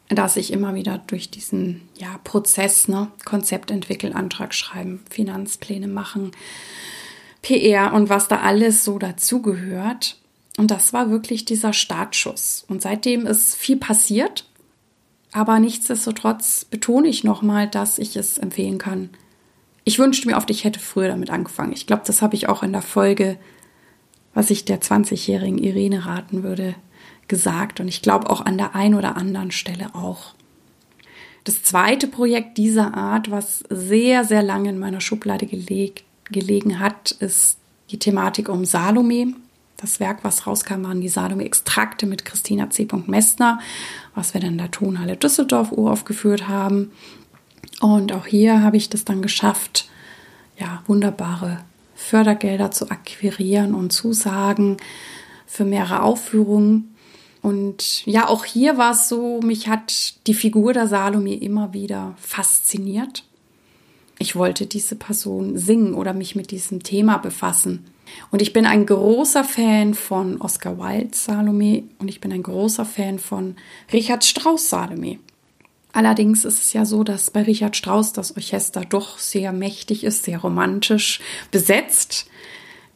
dass 0.10 0.38
ich 0.38 0.54
immer 0.54 0.74
wieder 0.76 1.00
durch 1.00 1.30
diesen 1.30 1.82
ja, 1.98 2.20
Prozess, 2.24 2.88
ne, 2.88 3.12
Konzept 3.26 3.72
entwickeln, 3.72 4.14
Antrag 4.14 4.54
schreiben, 4.54 5.04
Finanzpläne 5.10 5.88
machen, 5.88 6.32
PR 7.42 7.94
und 7.94 8.10
was 8.10 8.28
da 8.28 8.38
alles 8.38 8.84
so 8.84 9.00
dazugehört. 9.00 10.18
Und 10.58 10.72
das 10.72 10.94
war 10.94 11.12
wirklich 11.12 11.46
dieser 11.46 11.74
Startschuss. 11.74 12.66
Und 12.68 12.82
seitdem 12.82 13.28
ist 13.28 13.56
viel 13.56 13.78
passiert. 13.78 14.46
Aber 15.32 15.60
nichtsdestotrotz 15.60 16.66
betone 16.66 17.08
ich 17.08 17.24
nochmal, 17.24 17.68
dass 17.68 18.00
ich 18.00 18.16
es 18.16 18.38
empfehlen 18.38 18.78
kann. 18.78 19.10
Ich 19.84 20.00
wünschte 20.00 20.28
mir 20.28 20.38
oft, 20.38 20.50
ich 20.50 20.64
hätte 20.64 20.80
früher 20.80 21.10
damit 21.10 21.30
angefangen. 21.30 21.74
Ich 21.74 21.86
glaube, 21.86 22.04
das 22.06 22.22
habe 22.22 22.36
ich 22.36 22.50
auch 22.50 22.64
in 22.64 22.72
der 22.72 22.82
Folge, 22.82 23.38
was 24.34 24.50
ich 24.50 24.66
der 24.66 24.82
20-jährigen 24.82 25.58
Irene 25.58 26.06
raten 26.06 26.44
würde, 26.44 26.76
gesagt. 27.28 27.80
Und 27.80 27.88
ich 27.88 28.02
glaube 28.02 28.30
auch 28.30 28.46
an 28.46 28.58
der 28.58 28.76
einen 28.76 28.96
oder 28.96 29.18
anderen 29.18 29.52
Stelle 29.52 29.94
auch. 29.96 30.36
Das 31.44 31.64
zweite 31.64 32.08
Projekt 32.08 32.58
dieser 32.58 32.94
Art, 32.94 33.32
was 33.32 33.64
sehr, 33.70 34.26
sehr 34.26 34.44
lange 34.44 34.70
in 34.70 34.80
meiner 34.80 35.00
Schublade 35.00 35.46
gelegt, 35.46 36.04
gelegen 36.30 36.80
hat, 36.80 37.12
ist 37.12 37.58
die 37.90 38.00
Thematik 38.00 38.50
um 38.50 38.66
Salome. 38.66 39.34
Das 39.78 40.00
Werk, 40.00 40.24
was 40.24 40.46
rauskam, 40.46 40.84
waren 40.84 41.02
die 41.02 41.08
Salome-Extrakte 41.08 42.06
mit 42.06 42.26
Christina 42.26 42.70
C. 42.70 42.88
Messner, 43.06 43.60
was 44.16 44.34
wir 44.34 44.42
dann 44.42 44.54
in 44.54 44.58
der 44.58 44.72
Tonhalle 44.72 45.16
Düsseldorf 45.16 45.72
uraufgeführt 45.72 46.48
haben. 46.48 46.92
Und 47.80 48.12
auch 48.12 48.26
hier 48.26 48.62
habe 48.62 48.76
ich 48.76 48.90
das 48.90 49.06
dann 49.06 49.22
geschafft, 49.22 49.88
ja, 50.58 50.82
wunderbare 50.88 51.60
Fördergelder 51.96 52.72
zu 52.72 52.90
akquirieren 52.90 53.74
und 53.74 53.92
Zusagen 53.94 54.78
für 55.46 55.64
mehrere 55.64 56.02
Aufführungen. 56.02 56.96
Und 57.42 58.06
ja, 58.06 58.28
auch 58.28 58.46
hier 58.46 58.78
war 58.78 58.92
es 58.92 59.10
so, 59.10 59.40
mich 59.42 59.68
hat 59.68 60.16
die 60.28 60.34
Figur 60.34 60.74
der 60.74 60.88
Salome 60.88 61.36
immer 61.36 61.74
wieder 61.74 62.16
fasziniert. 62.18 63.24
Ich 64.20 64.36
wollte 64.36 64.66
diese 64.66 64.96
Person 64.96 65.58
singen 65.58 65.94
oder 65.94 66.14
mich 66.14 66.36
mit 66.36 66.52
diesem 66.52 66.82
Thema 66.82 67.18
befassen. 67.18 67.86
Und 68.32 68.42
ich 68.42 68.54
bin 68.54 68.66
ein 68.66 68.86
großer 68.86 69.44
Fan 69.44 69.94
von 69.94 70.42
Oscar 70.42 70.78
Wilde 70.80 71.16
Salome 71.16 71.84
und 72.00 72.08
ich 72.08 72.22
bin 72.22 72.32
ein 72.32 72.44
großer 72.44 72.86
Fan 72.86 73.20
von 73.20 73.56
Richard 73.92 74.24
Strauss 74.24 74.70
Salome. 74.70 75.20
Allerdings 75.94 76.46
ist 76.46 76.62
es 76.62 76.74
ja 76.74 76.86
so, 76.86 77.04
dass 77.04 77.32
bei 77.32 77.44
Richard 77.44 77.76
Strauss 77.76 78.14
das 78.14 78.36
Orchester 78.36 78.82
doch 78.82 79.18
sehr 79.18 79.52
mächtig 79.52 80.04
ist, 80.04 80.24
sehr 80.24 80.40
romantisch 80.40 81.22
besetzt. 81.52 82.28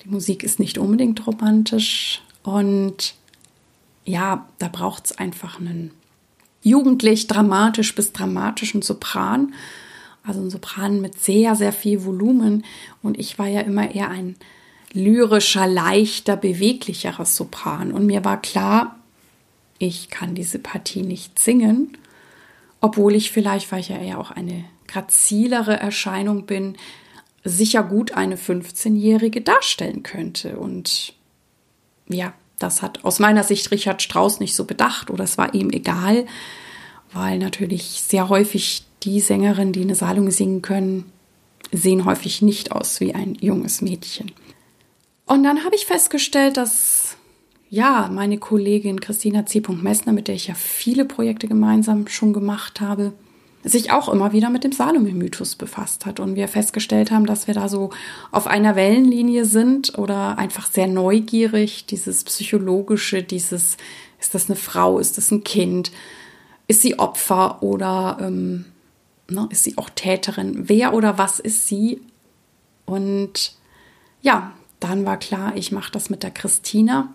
Die 0.03 0.09
Musik 0.09 0.43
ist 0.43 0.59
nicht 0.59 0.77
unbedingt 0.77 1.25
romantisch 1.25 2.21
und 2.43 3.15
ja, 4.05 4.47
da 4.59 4.67
braucht 4.67 5.05
es 5.05 5.17
einfach 5.17 5.59
einen 5.59 5.91
jugendlich 6.63 7.27
dramatisch 7.27 7.95
bis 7.95 8.13
dramatischen 8.13 8.81
Sopran. 8.81 9.53
Also 10.23 10.41
ein 10.41 10.49
Sopran 10.49 11.01
mit 11.01 11.19
sehr, 11.19 11.55
sehr 11.55 11.73
viel 11.73 12.05
Volumen. 12.05 12.63
Und 13.01 13.19
ich 13.19 13.39
war 13.39 13.47
ja 13.47 13.61
immer 13.61 13.93
eher 13.93 14.09
ein 14.09 14.35
lyrischer, 14.93 15.67
leichter, 15.67 16.35
beweglicherer 16.35 17.25
Sopran. 17.25 17.91
Und 17.91 18.05
mir 18.05 18.23
war 18.23 18.41
klar, 18.41 18.97
ich 19.79 20.09
kann 20.09 20.35
diese 20.35 20.59
Partie 20.59 21.01
nicht 21.01 21.39
singen, 21.39 21.97
obwohl 22.81 23.15
ich 23.15 23.31
vielleicht, 23.31 23.71
weil 23.71 23.79
ich 23.79 23.89
ja 23.89 23.97
eher 23.97 24.19
auch 24.19 24.31
eine 24.31 24.65
grazilere 24.87 25.79
Erscheinung 25.79 26.45
bin, 26.45 26.77
sicher 27.43 27.81
gut 27.81 28.11
eine 28.11 28.35
15-Jährige 28.35 29.41
darstellen 29.41 30.03
könnte. 30.03 30.57
Und 30.57 31.13
ja, 32.07 32.33
das 32.63 32.81
hat 32.81 33.03
aus 33.03 33.19
meiner 33.19 33.43
Sicht 33.43 33.71
Richard 33.71 34.01
Strauss 34.01 34.39
nicht 34.39 34.55
so 34.55 34.65
bedacht 34.65 35.09
oder 35.09 35.23
es 35.23 35.37
war 35.37 35.53
ihm 35.53 35.69
egal, 35.69 36.25
weil 37.13 37.37
natürlich 37.39 38.01
sehr 38.07 38.29
häufig 38.29 38.85
die 39.03 39.19
Sängerinnen, 39.19 39.73
die 39.73 39.81
eine 39.81 39.95
Salung 39.95 40.31
singen 40.31 40.61
können, 40.61 41.11
sehen 41.71 42.05
häufig 42.05 42.41
nicht 42.41 42.71
aus 42.71 42.99
wie 42.99 43.13
ein 43.13 43.35
junges 43.35 43.81
Mädchen. 43.81 44.31
Und 45.25 45.43
dann 45.43 45.63
habe 45.63 45.75
ich 45.75 45.85
festgestellt, 45.85 46.57
dass 46.57 47.15
ja, 47.69 48.09
meine 48.11 48.37
Kollegin 48.37 48.99
Christina 48.99 49.45
C. 49.45 49.61
Messner, 49.69 50.11
mit 50.11 50.27
der 50.27 50.35
ich 50.35 50.47
ja 50.47 50.55
viele 50.55 51.05
Projekte 51.05 51.47
gemeinsam 51.47 52.05
schon 52.07 52.33
gemacht 52.33 52.81
habe, 52.81 53.13
sich 53.63 53.91
auch 53.91 54.09
immer 54.09 54.33
wieder 54.33 54.49
mit 54.49 54.63
dem 54.63 54.71
Salome-Mythos 54.71 55.55
befasst 55.55 56.05
hat 56.05 56.19
und 56.19 56.35
wir 56.35 56.47
festgestellt 56.47 57.11
haben, 57.11 57.25
dass 57.25 57.47
wir 57.47 57.53
da 57.53 57.69
so 57.69 57.91
auf 58.31 58.47
einer 58.47 58.75
Wellenlinie 58.75 59.45
sind 59.45 59.97
oder 59.97 60.37
einfach 60.37 60.67
sehr 60.67 60.87
neugierig, 60.87 61.85
dieses 61.85 62.23
psychologische, 62.23 63.23
dieses, 63.23 63.77
ist 64.19 64.33
das 64.33 64.49
eine 64.49 64.55
Frau, 64.55 64.99
ist 64.99 65.17
das 65.17 65.31
ein 65.31 65.43
Kind, 65.43 65.91
ist 66.67 66.81
sie 66.81 66.97
Opfer 66.99 67.61
oder 67.61 68.17
ähm, 68.21 68.65
ne, 69.29 69.47
ist 69.51 69.63
sie 69.63 69.77
auch 69.77 69.89
Täterin, 69.89 70.69
wer 70.69 70.93
oder 70.93 71.17
was 71.17 71.39
ist 71.39 71.67
sie? 71.67 72.01
Und 72.85 73.55
ja, 74.21 74.53
dann 74.79 75.05
war 75.05 75.17
klar, 75.17 75.55
ich 75.55 75.71
mache 75.71 75.91
das 75.91 76.09
mit 76.09 76.23
der 76.23 76.31
Christina 76.31 77.13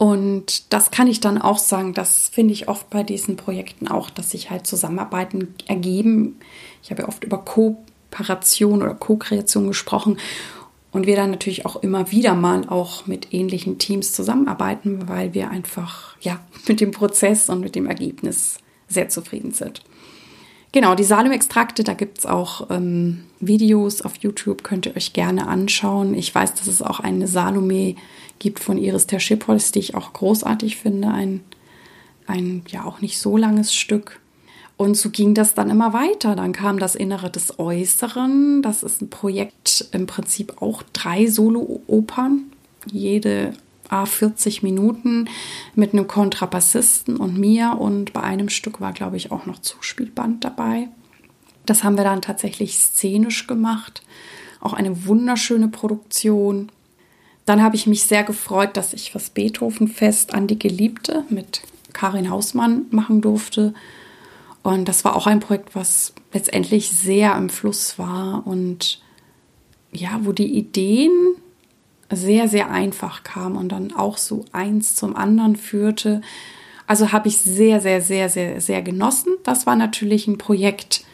und 0.00 0.72
das 0.72 0.90
kann 0.90 1.08
ich 1.08 1.20
dann 1.20 1.36
auch 1.36 1.58
sagen, 1.58 1.92
das 1.92 2.30
finde 2.32 2.54
ich 2.54 2.68
oft 2.68 2.88
bei 2.88 3.02
diesen 3.02 3.36
Projekten 3.36 3.86
auch, 3.86 4.08
dass 4.08 4.30
sich 4.30 4.48
halt 4.50 4.66
Zusammenarbeiten 4.66 5.54
ergeben. 5.66 6.38
Ich 6.82 6.90
habe 6.90 7.02
ja 7.02 7.08
oft 7.08 7.22
über 7.22 7.36
Kooperation 7.36 8.80
oder 8.80 8.94
Co-Kreation 8.94 9.66
gesprochen 9.66 10.16
und 10.90 11.06
wir 11.06 11.16
dann 11.16 11.30
natürlich 11.30 11.66
auch 11.66 11.76
immer 11.82 12.10
wieder 12.12 12.34
mal 12.34 12.66
auch 12.66 13.06
mit 13.06 13.34
ähnlichen 13.34 13.76
Teams 13.76 14.14
zusammenarbeiten, 14.14 15.06
weil 15.06 15.34
wir 15.34 15.50
einfach 15.50 16.16
ja 16.22 16.40
mit 16.66 16.80
dem 16.80 16.92
Prozess 16.92 17.50
und 17.50 17.60
mit 17.60 17.74
dem 17.74 17.84
Ergebnis 17.84 18.56
sehr 18.88 19.10
zufrieden 19.10 19.52
sind. 19.52 19.82
Genau, 20.72 20.94
die 20.94 21.04
Salum-Extrakte, 21.04 21.82
da 21.82 21.94
gibt 21.94 22.18
es 22.18 22.26
auch 22.26 22.70
ähm, 22.70 23.24
Videos 23.40 24.02
auf 24.02 24.16
YouTube, 24.16 24.62
könnt 24.62 24.86
ihr 24.86 24.96
euch 24.96 25.12
gerne 25.12 25.48
anschauen. 25.48 26.14
Ich 26.14 26.32
weiß, 26.32 26.54
dass 26.54 26.68
es 26.68 26.80
auch 26.80 27.00
eine 27.00 27.26
Salome 27.26 27.96
gibt 28.38 28.60
von 28.60 28.78
Iris 28.78 29.06
Terschipholz, 29.06 29.72
die 29.72 29.80
ich 29.80 29.94
auch 29.96 30.12
großartig 30.12 30.76
finde. 30.76 31.08
Ein, 31.08 31.42
ein 32.26 32.62
ja 32.68 32.84
auch 32.84 33.00
nicht 33.00 33.18
so 33.18 33.36
langes 33.36 33.74
Stück. 33.74 34.20
Und 34.76 34.96
so 34.96 35.10
ging 35.10 35.34
das 35.34 35.54
dann 35.54 35.70
immer 35.70 35.92
weiter. 35.92 36.36
Dann 36.36 36.52
kam 36.52 36.78
das 36.78 36.94
Innere 36.94 37.30
des 37.30 37.58
Äußeren. 37.58 38.62
Das 38.62 38.82
ist 38.82 39.02
ein 39.02 39.10
Projekt, 39.10 39.88
im 39.92 40.06
Prinzip 40.06 40.62
auch 40.62 40.82
drei 40.92 41.26
Solo-Opern. 41.26 42.44
Jede 42.90 43.52
A 43.90 44.06
40 44.06 44.62
Minuten 44.62 45.28
mit 45.74 45.92
einem 45.92 46.06
Kontrabassisten 46.06 47.16
und 47.16 47.38
mir 47.38 47.76
und 47.78 48.12
bei 48.12 48.22
einem 48.22 48.48
Stück 48.48 48.80
war, 48.80 48.92
glaube 48.92 49.16
ich, 49.16 49.32
auch 49.32 49.46
noch 49.46 49.60
Zuspielband 49.60 50.44
dabei. 50.44 50.88
Das 51.66 51.84
haben 51.84 51.96
wir 51.96 52.04
dann 52.04 52.22
tatsächlich 52.22 52.78
szenisch 52.78 53.46
gemacht. 53.46 54.02
Auch 54.60 54.72
eine 54.72 55.06
wunderschöne 55.06 55.68
Produktion. 55.68 56.70
Dann 57.46 57.62
habe 57.62 57.76
ich 57.76 57.86
mich 57.86 58.04
sehr 58.04 58.24
gefreut, 58.24 58.76
dass 58.76 58.92
ich 58.92 59.12
das 59.12 59.30
Beethovenfest 59.30 60.34
an 60.34 60.46
die 60.46 60.58
Geliebte 60.58 61.24
mit 61.28 61.62
Karin 61.92 62.30
Hausmann 62.30 62.86
machen 62.90 63.20
durfte. 63.20 63.74
Und 64.62 64.88
das 64.88 65.04
war 65.04 65.16
auch 65.16 65.26
ein 65.26 65.40
Projekt, 65.40 65.74
was 65.74 66.12
letztendlich 66.32 66.90
sehr 66.90 67.36
im 67.36 67.48
Fluss 67.48 67.98
war 67.98 68.46
und 68.46 69.02
ja, 69.92 70.20
wo 70.22 70.32
die 70.32 70.54
Ideen 70.54 71.10
sehr, 72.10 72.48
sehr 72.48 72.70
einfach 72.70 73.22
kam 73.22 73.56
und 73.56 73.70
dann 73.70 73.92
auch 73.92 74.16
so 74.18 74.44
eins 74.52 74.94
zum 74.96 75.16
anderen 75.16 75.56
führte. 75.56 76.20
Also 76.86 77.12
habe 77.12 77.28
ich 77.28 77.38
sehr, 77.38 77.80
sehr, 77.80 78.00
sehr, 78.00 78.28
sehr, 78.28 78.60
sehr 78.60 78.82
genossen. 78.82 79.34
Das 79.44 79.66
war 79.66 79.76
natürlich 79.76 80.26
ein 80.26 80.38
Projekt, 80.38 81.04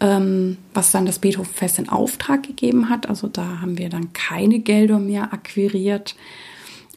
ähm, 0.00 0.58
was 0.74 0.92
dann 0.92 1.06
das 1.06 1.18
Beethovenfest 1.18 1.78
in 1.78 1.88
Auftrag 1.88 2.42
gegeben 2.42 2.90
hat. 2.90 3.08
Also 3.08 3.28
da 3.28 3.60
haben 3.60 3.78
wir 3.78 3.88
dann 3.88 4.12
keine 4.12 4.58
Gelder 4.58 4.98
mehr 4.98 5.32
akquiriert. 5.32 6.16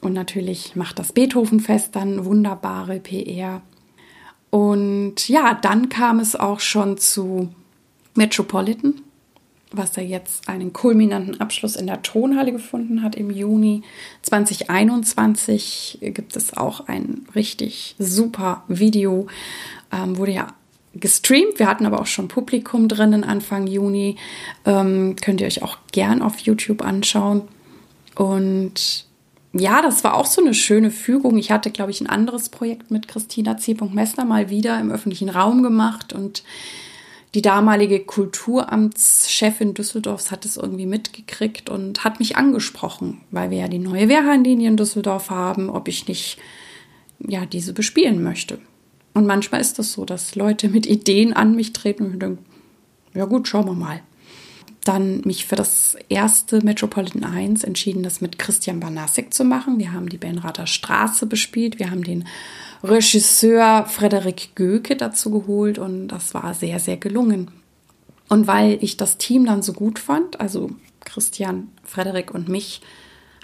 Und 0.02 0.14
natürlich 0.14 0.76
macht 0.76 1.00
das 1.00 1.14
Beethovenfest 1.14 1.96
dann 1.96 2.26
wunderbare 2.26 3.00
PR. 3.00 3.62
Und 4.50 5.30
ja, 5.30 5.54
dann 5.54 5.90
kam 5.90 6.20
es 6.20 6.36
auch 6.36 6.60
schon 6.60 6.98
zu 6.98 7.50
Metropolitan 8.16 9.02
was 9.72 9.98
er 9.98 10.04
jetzt 10.04 10.50
einen 10.50 10.74
kulminanten 10.74 11.40
Abschluss 11.40 11.76
in 11.76 11.88
der 11.88 12.02
Tonhalle 12.02 12.52
gefunden 12.52 13.04
hat 13.04 13.16
im 13.16 13.30
Juni 13.30 13.84
2021, 14.24 16.00
gibt 16.02 16.36
es 16.36 16.58
auch 16.58 16.88
ein 16.88 17.28
richtig 17.36 17.96
super 18.00 18.64
Video, 18.68 19.28
ähm, 19.92 20.18
wurde 20.18 20.32
ja 20.32 20.48
gestreamt. 20.96 21.60
Wir 21.60 21.68
hatten 21.68 21.86
aber 21.86 22.02
auch 22.02 22.08
schon 22.08 22.28
Publikum 22.28 22.88
drinnen 22.88 23.24
Anfang 23.24 23.68
Juni. 23.68 24.18
Ähm, 24.66 25.16
könnt 25.22 25.42
ihr 25.42 25.48
euch 25.48 25.62
auch 25.62 25.78
gern 25.92 26.22
auf 26.22 26.40
YouTube 26.40 26.84
anschauen. 26.84 27.44
Und 28.16 29.06
ja, 29.54 29.82
das 29.82 30.04
war 30.04 30.16
auch 30.16 30.26
so 30.26 30.42
eine 30.42 30.54
schöne 30.54 30.92
Fügung. 30.92 31.38
Ich 31.38 31.52
hatte, 31.52 31.72
glaube 31.72 31.92
ich, 31.92 32.02
ein 32.02 32.10
anderes 32.10 32.50
Projekt 32.50 32.92
mit 32.92 33.08
Christina 33.08 33.58
C. 33.58 33.76
Messner 33.92 34.26
mal 34.26 34.50
wieder 34.50 34.80
im 34.80 34.92
öffentlichen 34.92 35.30
Raum 35.30 35.64
gemacht 35.64 36.14
und 36.14 36.44
die 37.36 37.42
damalige 37.42 38.00
Kulturamtschefin 38.00 39.76
Düsseldorfs 39.76 40.32
hat 40.32 40.46
es 40.46 40.58
irgendwie 40.58 40.88
mitgekriegt 40.88 41.70
und 41.70 42.04
hat 42.04 42.20
mich 42.20 42.38
angesprochen, 42.38 43.22
weil 43.30 43.52
wir 43.52 43.60
ja 43.60 43.68
die 43.68 43.80
neue 43.80 44.10
Wehrhahnlinie 44.10 44.68
in 44.68 44.78
Düsseldorf 44.78 45.30
haben, 45.30 45.70
ob 45.70 45.88
ich 45.88 46.08
nicht 46.08 46.40
ja 47.20 47.46
diese 47.46 47.74
bespielen 47.74 48.24
möchte. 48.24 48.60
Und 49.14 49.28
manchmal 49.28 49.62
ist 49.62 49.78
das 49.78 49.92
so, 49.92 50.06
dass 50.06 50.36
Leute 50.36 50.70
mit 50.70 50.88
Ideen 50.88 51.34
an 51.34 51.56
mich 51.56 51.74
treten 51.74 52.06
und 52.06 52.14
ich 52.14 52.20
denke, 52.20 52.42
ja 53.14 53.26
gut, 53.26 53.48
schauen 53.48 53.66
wir 53.66 53.74
mal. 53.74 54.02
Dann 54.84 55.22
mich 55.22 55.46
für 55.46 55.56
das 55.56 55.98
erste 56.08 56.64
Metropolitan 56.64 57.24
1 57.24 57.64
entschieden, 57.64 58.02
das 58.02 58.22
mit 58.22 58.40
Christian 58.40 58.80
Banasek 58.80 59.34
zu 59.34 59.44
machen. 59.44 59.78
Wir 59.78 59.92
haben 59.92 60.10
die 60.10 60.18
Benrather 60.18 60.68
Straße 60.68 61.26
bespielt, 61.26 61.80
wir 61.80 61.92
haben 61.92 62.04
den 62.04 62.26
Regisseur 62.84 63.86
Frederik 63.86 64.56
Göke 64.56 64.96
dazu 64.96 65.32
geholt 65.32 65.78
und 65.78 66.08
das 66.08 66.34
war 66.34 66.54
sehr, 66.54 66.80
sehr 66.80 66.98
gelungen. 66.98 67.52
Und 68.30 68.48
weil 68.48 68.78
ich 68.82 68.96
das 68.96 69.18
Team 69.18 69.46
dann 69.46 69.62
so 69.62 69.74
gut 69.74 70.00
fand, 70.00 70.40
also 70.40 70.72
Christian, 71.02 71.70
Frederik 71.84 72.34
und 72.34 72.48
mich, 72.48 72.82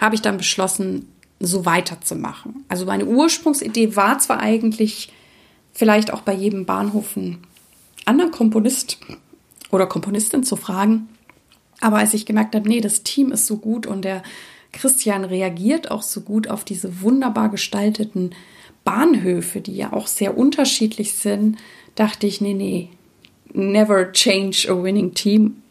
habe 0.00 0.14
ich 0.14 0.22
dann 0.22 0.38
beschlossen, 0.38 1.08
so 1.38 1.66
weiterzumachen. 1.66 2.64
Also 2.68 2.86
meine 2.86 3.04
Ursprungsidee 3.04 3.94
war 3.94 4.18
zwar 4.18 4.40
eigentlich 4.40 5.12
vielleicht 5.74 6.10
auch 6.10 6.22
bei 6.22 6.32
jedem 6.32 6.64
Bahnhof 6.64 7.16
einen 7.16 7.42
anderen 8.06 8.30
Komponist 8.30 8.98
oder 9.70 9.86
Komponistin 9.86 10.44
zu 10.44 10.56
fragen, 10.56 11.08
aber 11.80 11.98
als 11.98 12.14
ich 12.14 12.26
gemerkt 12.26 12.54
habe, 12.54 12.68
nee, 12.68 12.80
das 12.80 13.02
Team 13.02 13.32
ist 13.32 13.46
so 13.46 13.58
gut 13.58 13.86
und 13.86 14.04
der 14.04 14.22
Christian 14.72 15.24
reagiert 15.24 15.90
auch 15.90 16.02
so 16.02 16.20
gut 16.20 16.48
auf 16.48 16.64
diese 16.64 17.00
wunderbar 17.00 17.48
gestalteten 17.48 18.30
Bahnhöfe, 18.84 19.60
die 19.60 19.76
ja 19.76 19.92
auch 19.92 20.06
sehr 20.06 20.38
unterschiedlich 20.38 21.14
sind, 21.14 21.58
dachte 21.94 22.26
ich, 22.26 22.40
nee, 22.40 22.54
nee, 22.54 22.90
never 23.52 24.12
change 24.12 24.68
a 24.70 24.82
winning 24.82 25.14
team. 25.14 25.62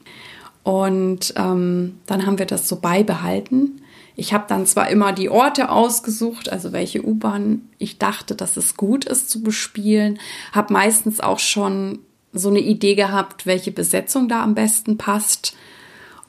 Und 0.64 1.34
ähm, 1.38 2.00
dann 2.08 2.26
haben 2.26 2.40
wir 2.40 2.48
das 2.48 2.68
so 2.68 2.78
beibehalten. 2.78 3.82
Ich 4.16 4.34
habe 4.34 4.46
dann 4.48 4.66
zwar 4.66 4.90
immer 4.90 5.14
die 5.14 5.30
Orte 5.30 5.70
ausgesucht, 5.70 6.50
also 6.50 6.72
welche 6.72 7.06
U-Bahn 7.06 7.70
ich 7.78 8.00
dachte, 8.00 8.34
dass 8.34 8.58
es 8.58 8.76
gut 8.76 9.06
ist 9.06 9.30
zu 9.30 9.44
bespielen, 9.44 10.20
habe 10.54 10.74
meistens 10.74 11.20
auch 11.20 11.40
schon 11.40 12.00
so 12.34 12.50
eine 12.50 12.60
Idee 12.60 12.96
gehabt, 12.96 13.46
welche 13.46 13.72
Besetzung 13.72 14.28
da 14.28 14.42
am 14.42 14.56
besten 14.56 14.98
passt. 14.98 15.56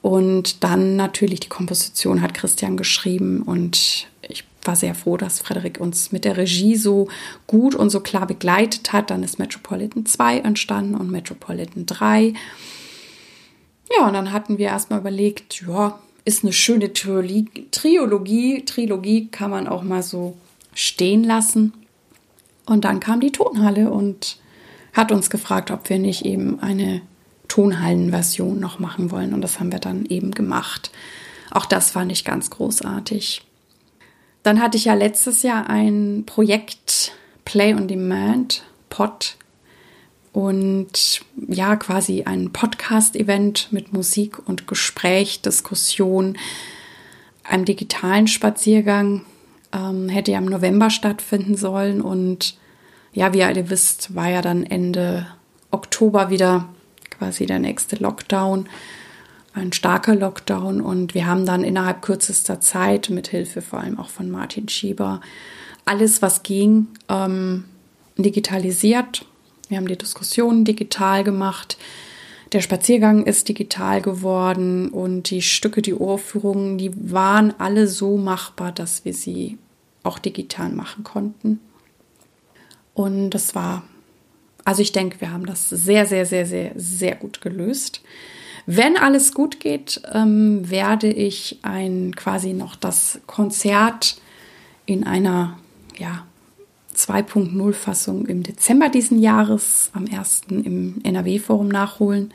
Und 0.07 0.63
dann 0.63 0.95
natürlich 0.95 1.41
die 1.41 1.49
Komposition 1.49 2.23
hat 2.23 2.33
Christian 2.33 2.77
geschrieben 2.77 3.43
und 3.43 4.07
ich 4.23 4.45
war 4.63 4.77
sehr 4.77 4.95
froh, 4.95 5.17
dass 5.17 5.41
Frederik 5.41 5.81
uns 5.81 6.13
mit 6.13 6.25
der 6.25 6.37
Regie 6.37 6.77
so 6.77 7.09
gut 7.49 7.75
und 7.75 7.91
so 7.91 7.99
klar 7.99 8.25
begleitet 8.25 8.93
hat. 8.93 9.11
Dann 9.11 9.25
ist 9.25 9.41
Metropolitan 9.41 10.07
2 10.07 10.39
entstanden 10.39 10.95
und 10.95 11.11
Metropolitan 11.11 11.87
3. 11.87 12.35
Ja, 13.99 14.07
und 14.07 14.13
dann 14.13 14.31
hatten 14.31 14.59
wir 14.59 14.67
erstmal 14.67 15.01
überlegt, 15.01 15.65
ja, 15.67 15.99
ist 16.25 16.45
eine 16.45 16.53
schöne 16.53 16.93
Triologie, 16.93 17.67
Triologie, 17.73 18.65
Trilogie 18.65 19.27
kann 19.27 19.51
man 19.51 19.67
auch 19.67 19.83
mal 19.83 20.05
so 20.05 20.37
stehen 20.73 21.25
lassen. 21.25 21.73
Und 22.65 22.85
dann 22.85 23.01
kam 23.01 23.19
die 23.19 23.33
Tonhalle 23.33 23.91
und 23.91 24.37
hat 24.93 25.11
uns 25.11 25.31
gefragt, 25.31 25.73
ob 25.73 25.91
wir 25.91 25.99
nicht 25.99 26.25
eben 26.25 26.61
eine 26.61 27.03
Tonhallenversion 27.49 28.59
noch 28.59 28.79
machen 28.79 29.11
wollen. 29.11 29.35
Und 29.35 29.41
das 29.41 29.61
haben 29.61 29.73
wir 29.73 29.79
dann 29.79 30.07
eben 30.07 30.33
gemacht. 30.33 30.91
Auch 31.51 31.67
das 31.67 31.91
fand 31.91 32.13
ich 32.13 32.25
ganz 32.25 32.51
großartig. 32.51 33.43
Dann 34.43 34.61
hatte 34.61 34.77
ich 34.77 34.85
ja 34.85 34.95
letztes 34.95 35.43
Jahr 35.43 35.69
ein 35.69 36.25
Projekt 36.27 37.13
Play 37.45 37.75
on 37.75 37.89
Demand, 37.89 38.63
Pod. 38.91 39.37
Und 40.33 41.23
ja, 41.49 41.77
quasi 41.77 42.25
ein 42.25 42.53
Podcast-Event 42.53 43.73
mit 43.73 43.93
Musik 43.93 44.47
und 44.47 44.67
Gespräch, 44.67 45.41
Diskussion, 45.41 46.37
einem 47.43 47.65
digitalen 47.65 48.27
Spaziergang. 48.27 49.23
Ähm, 49.73 50.09
hätte 50.09 50.33
ja 50.33 50.39
im 50.39 50.45
November 50.45 50.91
stattfinden 50.91 51.57
sollen. 51.57 52.03
Und 52.03 52.59
ja, 53.15 53.33
wie 53.33 53.39
ihr 53.39 53.47
alle 53.47 53.71
wisst, 53.71 54.15
war 54.15 54.29
ja 54.29 54.43
dann 54.43 54.63
Ende 54.63 55.27
Oktober 55.71 56.31
wieder 56.31 56.69
quasi 57.19 57.47
der 57.47 57.59
nächste 57.59 57.97
Lockdown 57.97 58.69
ein 59.57 59.73
starker 59.73 60.15
Lockdown 60.15 60.83
und 60.83 61.15
wir 61.15 61.27
haben 61.27 61.47
dann 61.47 61.65
innerhalb 61.65 62.03
kürzester 62.03 62.61
Zeit 62.61 63.09
mit 63.09 63.29
Hilfe 63.29 63.63
vor 63.63 63.81
allem 63.81 63.99
auch 63.99 64.11
von 64.11 64.31
Martin 64.31 64.69
Schieber 64.69 65.23
alles, 65.87 66.21
was 66.21 66.43
ging, 66.43 66.89
ähm, 67.09 67.65
digitalisiert. 68.19 69.25
Wir 69.69 69.79
haben 69.79 69.89
die 69.89 69.97
Diskussionen 69.97 70.65
digital 70.65 71.25
gemacht. 71.25 71.79
Der 72.53 72.61
Spaziergang 72.61 73.25
ist 73.25 73.49
digital 73.49 74.03
geworden 74.03 74.91
und 74.91 75.31
die 75.31 75.43
Stücke, 75.43 75.83
die 75.83 75.95
Ohrführungen, 75.95 76.77
die 76.77 76.91
waren 77.13 77.55
alle 77.59 77.87
so 77.89 78.17
machbar, 78.17 78.73
dass 78.73 79.05
wir 79.05 79.15
sie 79.15 79.59
auch 80.03 80.19
digital 80.19 80.71
machen 80.71 81.03
konnten. 81.03 81.61
Und 82.95 83.31
das 83.31 83.55
war, 83.55 83.83
also 84.67 84.83
ich 84.83 84.91
denke, 84.91 85.21
wir 85.21 85.33
haben 85.33 85.47
das 85.47 85.69
sehr, 85.69 86.07
sehr, 86.07 86.27
sehr, 86.27 86.45
sehr, 86.45 86.73
sehr 86.75 87.15
gut 87.15 87.41
gelöst. 87.41 88.03
Wenn 88.67 88.97
alles 88.97 89.33
gut 89.33 89.61
geht, 89.61 90.03
ähm, 90.13 90.69
werde 90.69 91.09
ich 91.09 91.61
ein 91.63 92.17
quasi 92.17 92.53
noch 92.53 92.75
das 92.75 93.21
Konzert 93.29 94.21
in 94.85 95.07
einer 95.07 95.57
ja, 95.97 96.27
2.0 96.97 97.73
Fassung 97.75 98.27
im 98.27 98.43
Dezember 98.43 98.89
diesen 98.89 99.21
Jahres 99.21 99.91
am 99.93 100.07
1. 100.13 100.43
im 100.49 101.01
NRW-Forum 101.05 101.69
nachholen, 101.69 102.35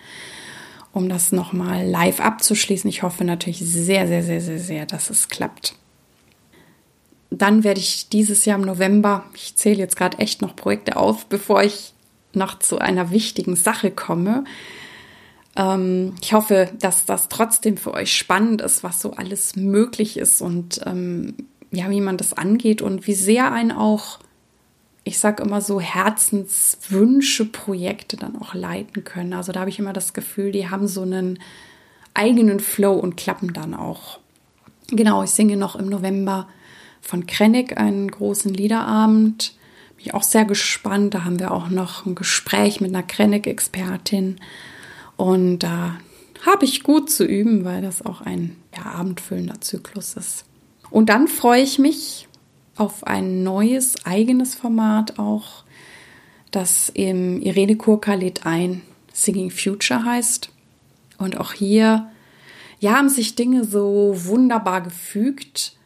um 0.94 1.10
das 1.10 1.34
nochmal 1.34 1.86
live 1.86 2.22
abzuschließen. 2.22 2.89
Ich 2.89 3.04
hoffe 3.04 3.26
natürlich 3.26 3.60
sehr, 3.60 4.08
sehr, 4.08 4.24
sehr, 4.24 4.39
sehr, 4.39 4.60
sehr, 4.60 4.86
dass 4.86 5.10
es 5.10 5.28
klappt. 5.28 5.76
Dann 7.30 7.65
werde 7.65 7.82
ich 7.82 8.08
dieses 8.08 8.46
Jahr 8.46 8.58
im 8.58 8.65
November, 8.65 9.26
ich 9.36 9.58
zähle 9.58 9.80
jetzt 9.80 9.98
gerade 9.98 10.17
echt 10.20 10.41
noch 10.41 10.56
Projekte 10.56 10.96
auf, 10.96 11.26
bevor 11.26 11.62
ich 11.62 11.94
noch 12.34 12.60
zu 12.60 12.80
einer 12.80 13.12
wichtigen 13.12 13.56
Sache 13.56 13.91
komme, 13.91 14.44
ähm, 15.56 16.13
ich 16.22 16.34
hoffe, 16.34 16.70
dass 16.80 17.06
das 17.06 17.30
trotzdem 17.30 17.78
für 17.78 17.94
euch 17.94 18.15
spannend 18.15 18.62
ist, 18.62 18.84
was 18.84 19.02
so 19.02 19.13
alles 19.13 19.56
möglich 19.56 20.17
ist 20.17 20.41
und 20.41 20.82
ähm, 20.86 21.36
ja, 21.72 21.89
wie 21.89 22.02
man 22.02 22.17
das 22.17 22.34
angeht 22.34 22.82
und 22.82 23.08
wie 23.08 23.13
sehr 23.13 23.52
ein 23.52 23.72
auch, 23.72 24.20
ich 25.04 25.20
sag 25.20 25.39
immer 25.39 25.62
so, 25.62 25.80
Herzenswünsche, 25.80 27.46
Projekte 27.46 28.17
dann 28.17 28.39
auch 28.39 28.54
leiten 28.54 29.04
können. 29.04 29.34
Also 29.34 29.52
da 29.52 29.62
habe 29.62 29.70
ich 29.70 29.80
immer 29.80 29.94
das 29.94 30.13
Gefühl, 30.13 30.52
die 30.52 30.70
haben 30.70 30.88
so 30.88 31.02
einen 31.02 31.39
eigenen 32.13 32.60
Flow 32.60 32.94
und 32.94 33.17
klappen 33.17 33.54
dann 33.54 33.74
auch. 33.74 34.20
Genau, 34.89 35.24
ich 35.24 35.32
singe 35.32 35.56
noch 35.56 35.76
im 35.76 35.88
November 35.88 36.48
von 37.02 37.26
Krennic 37.26 37.78
einen 37.78 38.12
großen 38.12 38.54
Liederabend. 38.54 39.54
Bin 40.03 40.13
auch 40.13 40.23
sehr 40.23 40.45
gespannt. 40.45 41.13
Da 41.13 41.23
haben 41.23 41.39
wir 41.39 41.51
auch 41.51 41.69
noch 41.69 42.05
ein 42.05 42.15
Gespräch 42.15 42.81
mit 42.81 42.89
einer 42.89 43.03
Krennic-Expertin. 43.03 44.39
Und 45.17 45.59
da 45.59 45.97
habe 46.45 46.65
ich 46.65 46.83
gut 46.83 47.09
zu 47.09 47.23
üben, 47.23 47.65
weil 47.65 47.81
das 47.81 48.05
auch 48.05 48.21
ein 48.21 48.55
ja, 48.75 48.91
abendfüllender 48.91 49.61
Zyklus 49.61 50.15
ist. 50.15 50.45
Und 50.89 51.09
dann 51.09 51.27
freue 51.27 51.61
ich 51.61 51.79
mich 51.79 52.27
auf 52.75 53.05
ein 53.05 53.43
neues 53.43 54.05
eigenes 54.05 54.55
Format 54.55 55.19
auch, 55.19 55.63
das 56.49 56.89
im 56.89 57.41
Irene 57.41 57.77
Kurka 57.77 58.15
lädt 58.15 58.45
ein 58.45 58.81
Singing 59.13 59.51
Future 59.51 60.03
heißt. 60.03 60.49
Und 61.17 61.37
auch 61.37 61.53
hier 61.53 62.09
ja, 62.79 62.97
haben 62.97 63.09
sich 63.09 63.35
Dinge 63.35 63.63
so 63.63 64.13
wunderbar 64.15 64.81
gefügt. 64.81 65.77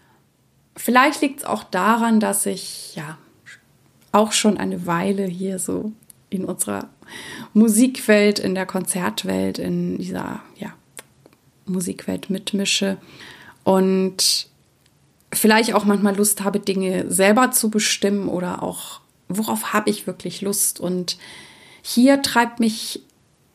Vielleicht 0.77 1.21
liegt 1.21 1.39
es 1.41 1.45
auch 1.45 1.63
daran, 1.63 2.19
dass 2.19 2.45
ich 2.45 2.95
ja 2.95 3.17
auch 4.15 4.31
schon 4.31 4.57
eine 4.57 4.87
Weile 4.87 5.25
hier 5.25 5.59
so 5.59 5.91
in 6.29 6.45
unserer 6.45 6.89
Musikwelt, 7.53 8.39
in 8.39 8.55
der 8.55 8.65
Konzertwelt, 8.65 9.59
in 9.59 9.97
dieser 9.97 10.41
ja, 10.57 10.73
Musikwelt 11.65 12.29
mitmische 12.29 12.97
und 13.63 14.47
vielleicht 15.33 15.73
auch 15.73 15.85
manchmal 15.85 16.15
Lust 16.15 16.43
habe, 16.43 16.59
Dinge 16.59 17.11
selber 17.11 17.51
zu 17.51 17.69
bestimmen 17.69 18.29
oder 18.29 18.63
auch, 18.63 19.01
worauf 19.27 19.73
habe 19.73 19.89
ich 19.89 20.07
wirklich 20.07 20.41
Lust. 20.41 20.79
Und 20.79 21.17
hier 21.81 22.21
treibt 22.21 22.59
mich 22.59 23.01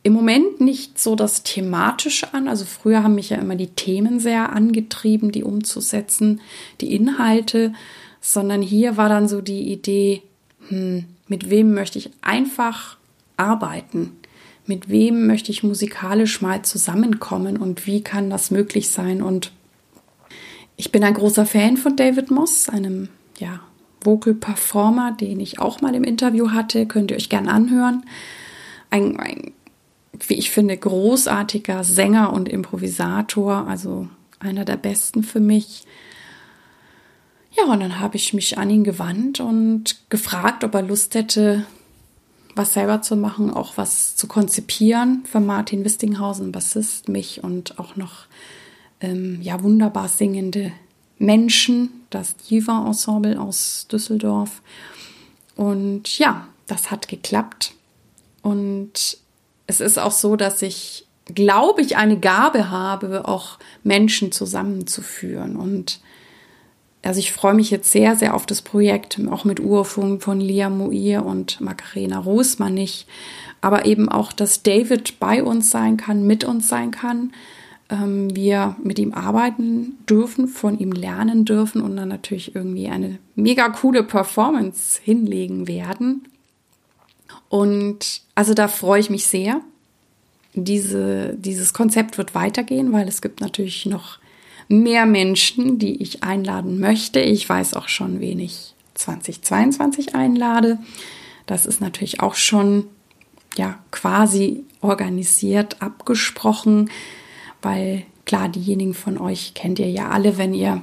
im 0.02 0.12
Moment 0.12 0.60
nicht 0.60 0.98
so 0.98 1.14
das 1.14 1.42
Thematische 1.42 2.32
an. 2.34 2.48
Also 2.48 2.64
früher 2.64 3.02
haben 3.02 3.14
mich 3.14 3.30
ja 3.30 3.38
immer 3.38 3.56
die 3.56 3.68
Themen 3.68 4.20
sehr 4.20 4.52
angetrieben, 4.52 5.32
die 5.32 5.44
umzusetzen, 5.44 6.40
die 6.80 6.94
Inhalte, 6.94 7.72
sondern 8.20 8.62
hier 8.62 8.96
war 8.96 9.08
dann 9.08 9.28
so 9.28 9.40
die 9.40 9.72
Idee, 9.72 10.22
hm, 10.70 11.04
mit 11.28 11.50
wem 11.50 11.74
möchte 11.74 11.98
ich 11.98 12.10
einfach 12.22 12.96
arbeiten? 13.36 14.16
Mit 14.66 14.88
wem 14.88 15.26
möchte 15.26 15.50
ich 15.50 15.62
musikalisch 15.62 16.40
mal 16.40 16.62
zusammenkommen 16.62 17.56
und 17.56 17.86
wie 17.86 18.02
kann 18.02 18.30
das 18.30 18.50
möglich 18.50 18.90
sein? 18.90 19.20
Und 19.20 19.52
ich 20.76 20.92
bin 20.92 21.02
ein 21.04 21.14
großer 21.14 21.44
Fan 21.44 21.76
von 21.76 21.96
David 21.96 22.30
Moss, 22.30 22.68
einem 22.68 23.08
ja, 23.38 23.60
Vocal 24.02 24.34
Performer, 24.34 25.12
den 25.12 25.40
ich 25.40 25.58
auch 25.58 25.80
mal 25.80 25.94
im 25.94 26.04
Interview 26.04 26.52
hatte. 26.52 26.86
Könnt 26.86 27.10
ihr 27.10 27.16
euch 27.16 27.28
gern 27.28 27.48
anhören. 27.48 28.04
Ein, 28.90 29.18
ein 29.18 29.52
wie 30.26 30.34
ich 30.34 30.50
finde, 30.50 30.76
großartiger 30.76 31.82
Sänger 31.82 32.32
und 32.32 32.48
Improvisator, 32.48 33.66
also 33.66 34.08
einer 34.38 34.64
der 34.64 34.76
besten 34.76 35.22
für 35.22 35.40
mich. 35.40 35.84
Ja, 37.52 37.64
und 37.64 37.80
dann 37.80 37.98
habe 37.98 38.16
ich 38.16 38.32
mich 38.32 38.58
an 38.58 38.70
ihn 38.70 38.84
gewandt 38.84 39.40
und 39.40 40.08
gefragt, 40.08 40.62
ob 40.64 40.74
er 40.74 40.82
Lust 40.82 41.14
hätte, 41.14 41.66
was 42.54 42.74
selber 42.74 43.02
zu 43.02 43.16
machen, 43.16 43.50
auch 43.50 43.76
was 43.76 44.16
zu 44.16 44.26
konzipieren 44.26 45.24
für 45.24 45.40
Martin 45.40 45.84
Wistinghausen, 45.84 46.52
Bassist, 46.52 47.08
mich 47.08 47.42
und 47.42 47.78
auch 47.78 47.96
noch 47.96 48.26
ähm, 49.00 49.40
ja 49.42 49.62
wunderbar 49.62 50.08
singende 50.08 50.72
Menschen, 51.18 51.90
das 52.10 52.36
Diva 52.36 52.86
Ensemble 52.86 53.40
aus 53.40 53.86
Düsseldorf. 53.90 54.62
Und 55.54 56.18
ja, 56.18 56.48
das 56.66 56.90
hat 56.90 57.08
geklappt. 57.08 57.74
Und 58.42 59.18
es 59.66 59.80
ist 59.80 59.98
auch 59.98 60.12
so, 60.12 60.36
dass 60.36 60.62
ich, 60.62 61.06
glaube 61.26 61.82
ich, 61.82 61.96
eine 61.96 62.18
Gabe 62.18 62.70
habe, 62.70 63.28
auch 63.28 63.58
Menschen 63.82 64.32
zusammenzuführen. 64.32 65.56
Und 65.56 66.00
also 67.02 67.18
ich 67.18 67.32
freue 67.32 67.54
mich 67.54 67.70
jetzt 67.70 67.90
sehr, 67.90 68.14
sehr 68.16 68.34
auf 68.34 68.44
das 68.44 68.60
Projekt, 68.60 69.18
auch 69.30 69.44
mit 69.44 69.60
Urfunk 69.60 70.22
von 70.22 70.40
Lia 70.40 70.68
Moir 70.68 71.24
und 71.24 71.60
Macarena 71.60 72.18
Rosmanich. 72.18 73.06
Aber 73.62 73.86
eben 73.86 74.08
auch, 74.08 74.32
dass 74.32 74.62
David 74.62 75.18
bei 75.18 75.42
uns 75.42 75.70
sein 75.70 75.96
kann, 75.96 76.26
mit 76.26 76.44
uns 76.44 76.68
sein 76.68 76.90
kann. 76.90 77.32
Ähm, 77.88 78.34
wir 78.36 78.76
mit 78.82 78.98
ihm 78.98 79.14
arbeiten 79.14 79.98
dürfen, 80.08 80.46
von 80.46 80.78
ihm 80.78 80.92
lernen 80.92 81.44
dürfen 81.44 81.80
und 81.80 81.96
dann 81.96 82.08
natürlich 82.08 82.54
irgendwie 82.54 82.88
eine 82.88 83.18
mega 83.34 83.68
coole 83.70 84.02
Performance 84.02 85.00
hinlegen 85.02 85.68
werden. 85.68 86.28
Und 87.48 88.22
also 88.34 88.54
da 88.54 88.68
freue 88.68 89.00
ich 89.00 89.10
mich 89.10 89.26
sehr. 89.26 89.60
Diese, 90.54 91.34
dieses 91.38 91.72
Konzept 91.72 92.18
wird 92.18 92.34
weitergehen, 92.34 92.92
weil 92.92 93.08
es 93.08 93.22
gibt 93.22 93.40
natürlich 93.40 93.86
noch 93.86 94.19
mehr 94.70 95.04
Menschen, 95.04 95.78
die 95.78 96.00
ich 96.00 96.22
einladen 96.22 96.78
möchte. 96.78 97.18
Ich 97.18 97.46
weiß 97.46 97.74
auch 97.74 97.88
schon, 97.88 98.20
wen 98.20 98.38
ich 98.38 98.74
2022 98.94 100.14
einlade. 100.14 100.78
Das 101.46 101.66
ist 101.66 101.80
natürlich 101.80 102.20
auch 102.20 102.36
schon 102.36 102.84
ja 103.56 103.80
quasi 103.90 104.64
organisiert, 104.80 105.82
abgesprochen, 105.82 106.88
weil 107.62 108.04
klar, 108.24 108.48
diejenigen 108.48 108.94
von 108.94 109.18
euch 109.18 109.54
kennt 109.54 109.80
ihr 109.80 109.90
ja 109.90 110.10
alle, 110.10 110.38
wenn 110.38 110.54
ihr 110.54 110.82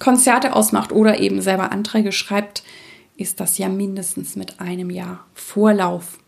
Konzerte 0.00 0.54
ausmacht 0.54 0.92
oder 0.92 1.18
eben 1.18 1.40
selber 1.40 1.72
Anträge 1.72 2.12
schreibt, 2.12 2.62
ist 3.16 3.40
das 3.40 3.56
ja 3.56 3.70
mindestens 3.70 4.36
mit 4.36 4.60
einem 4.60 4.90
Jahr 4.90 5.24
Vorlauf. 5.32 6.18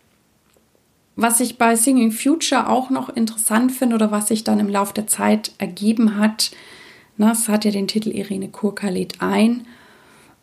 Was 1.14 1.40
ich 1.40 1.58
bei 1.58 1.76
Singing 1.76 2.12
Future 2.12 2.70
auch 2.70 2.88
noch 2.88 3.10
interessant 3.10 3.72
finde 3.72 3.96
oder 3.96 4.10
was 4.10 4.28
sich 4.28 4.44
dann 4.44 4.60
im 4.60 4.68
Laufe 4.70 4.94
der 4.94 5.06
Zeit 5.06 5.52
ergeben 5.58 6.16
hat, 6.16 6.52
na, 7.16 7.32
es 7.32 7.48
hat 7.48 7.64
ja 7.64 7.70
den 7.70 7.88
Titel 7.88 8.10
Irene 8.10 8.48
Kurka 8.48 8.88
lädt 8.88 9.20
ein. 9.20 9.66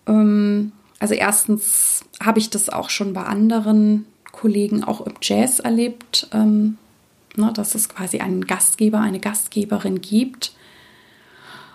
Ähm, 0.07 0.71
also 0.99 1.13
erstens 1.13 2.05
habe 2.21 2.39
ich 2.39 2.49
das 2.49 2.69
auch 2.69 2.89
schon 2.89 3.13
bei 3.13 3.23
anderen 3.23 4.05
Kollegen 4.31 4.83
auch 4.83 5.01
im 5.01 5.13
Jazz 5.21 5.59
erlebt, 5.59 6.27
ähm, 6.33 6.77
na, 7.35 7.51
dass 7.51 7.75
es 7.75 7.89
quasi 7.89 8.19
einen 8.19 8.45
Gastgeber, 8.45 8.99
eine 8.99 9.19
Gastgeberin 9.19 10.01
gibt. 10.01 10.53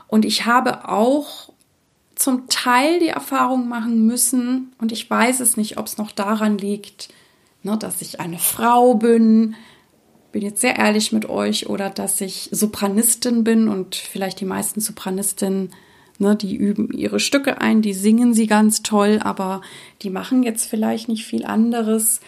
Und 0.07 0.25
ich 0.25 0.47
habe 0.47 0.89
auch 0.89 1.51
zum 2.15 2.49
Teil 2.49 2.99
die 2.99 3.09
Erfahrung 3.09 3.69
machen 3.69 4.07
müssen, 4.07 4.73
und 4.79 4.93
ich 4.93 5.09
weiß 5.09 5.41
es 5.41 5.57
nicht, 5.57 5.79
ob 5.79 5.87
es 5.87 5.99
noch 5.99 6.11
daran 6.11 6.59
liegt, 6.59 7.09
ne, 7.63 7.77
dass 7.77 8.03
ich 8.03 8.21
eine 8.21 8.39
Frau 8.39 8.95
bin, 8.95 9.55
bin 10.33 10.43
jetzt 10.43 10.61
sehr 10.61 10.77
ehrlich 10.77 11.13
mit 11.13 11.29
euch, 11.29 11.69
oder 11.69 11.91
dass 11.91 12.21
ich 12.21 12.49
Sopranistin 12.53 13.45
bin 13.45 13.69
und 13.69 13.95
vielleicht 13.95 14.41
die 14.41 14.45
meisten 14.45 14.81
Sopranistinnen, 14.81 15.71
ne, 16.19 16.37
die 16.37 16.57
üben 16.57 16.93
ihre 16.93 17.21
Stücke 17.21 17.61
ein, 17.61 17.83
die 17.83 17.95
singen 17.95 18.35
sie 18.35 18.47
ganz 18.47 18.83
toll, 18.83 19.21
aber 19.23 19.63
die 20.03 20.11
machen 20.11 20.43
jetzt 20.43 20.69
vielleicht 20.69 21.09
nicht 21.09 21.25
viel 21.25 21.45
anderes. 21.45 22.21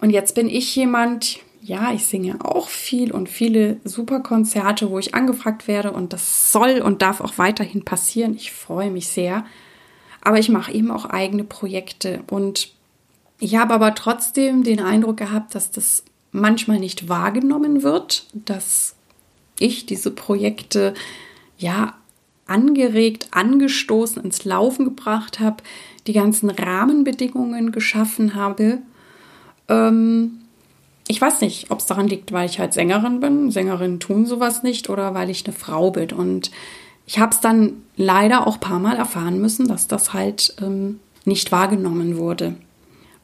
Und 0.00 0.10
jetzt 0.10 0.34
bin 0.34 0.48
ich 0.48 0.74
jemand, 0.76 1.38
ja, 1.60 1.92
ich 1.92 2.06
singe 2.06 2.44
auch 2.44 2.68
viel 2.68 3.12
und 3.12 3.28
viele 3.28 3.78
super 3.84 4.20
Konzerte, 4.20 4.90
wo 4.90 4.98
ich 4.98 5.14
angefragt 5.14 5.68
werde 5.68 5.92
und 5.92 6.12
das 6.12 6.52
soll 6.52 6.80
und 6.80 7.02
darf 7.02 7.20
auch 7.20 7.38
weiterhin 7.38 7.84
passieren. 7.84 8.34
Ich 8.34 8.52
freue 8.52 8.90
mich 8.90 9.08
sehr. 9.08 9.44
Aber 10.20 10.38
ich 10.38 10.48
mache 10.48 10.72
eben 10.72 10.90
auch 10.90 11.04
eigene 11.04 11.44
Projekte 11.44 12.22
und 12.30 12.72
ich 13.38 13.56
habe 13.56 13.74
aber 13.74 13.94
trotzdem 13.94 14.62
den 14.62 14.78
Eindruck 14.78 15.16
gehabt, 15.16 15.54
dass 15.56 15.72
das 15.72 16.04
manchmal 16.32 16.78
nicht 16.78 17.08
wahrgenommen 17.08 17.82
wird, 17.82 18.26
dass 18.32 18.96
ich 19.58 19.86
diese 19.86 20.10
Projekte 20.10 20.94
ja 21.58 21.94
angeregt, 22.46 23.28
angestoßen, 23.30 24.22
ins 24.22 24.44
Laufen 24.44 24.84
gebracht 24.84 25.38
habe, 25.38 25.62
die 26.06 26.12
ganzen 26.12 26.50
Rahmenbedingungen 26.50 27.70
geschaffen 27.70 28.34
habe. 28.34 28.78
Ähm, 29.68 30.40
ich 31.06 31.20
weiß 31.20 31.40
nicht, 31.40 31.70
ob 31.70 31.78
es 31.78 31.86
daran 31.86 32.08
liegt, 32.08 32.32
weil 32.32 32.48
ich 32.48 32.58
halt 32.58 32.72
Sängerin 32.72 33.20
bin. 33.20 33.50
Sängerinnen 33.50 34.00
tun 34.00 34.26
sowas 34.26 34.62
nicht 34.62 34.90
oder 34.90 35.14
weil 35.14 35.30
ich 35.30 35.46
eine 35.46 35.54
Frau 35.54 35.90
bin. 35.90 36.12
Und 36.12 36.50
ich 37.06 37.18
habe 37.18 37.32
es 37.32 37.40
dann 37.40 37.82
leider 37.96 38.46
auch 38.46 38.54
ein 38.54 38.60
paar 38.60 38.78
Mal 38.78 38.96
erfahren 38.96 39.40
müssen, 39.40 39.68
dass 39.68 39.88
das 39.88 40.12
halt 40.12 40.56
ähm, 40.60 41.00
nicht 41.24 41.52
wahrgenommen 41.52 42.16
wurde. 42.16 42.54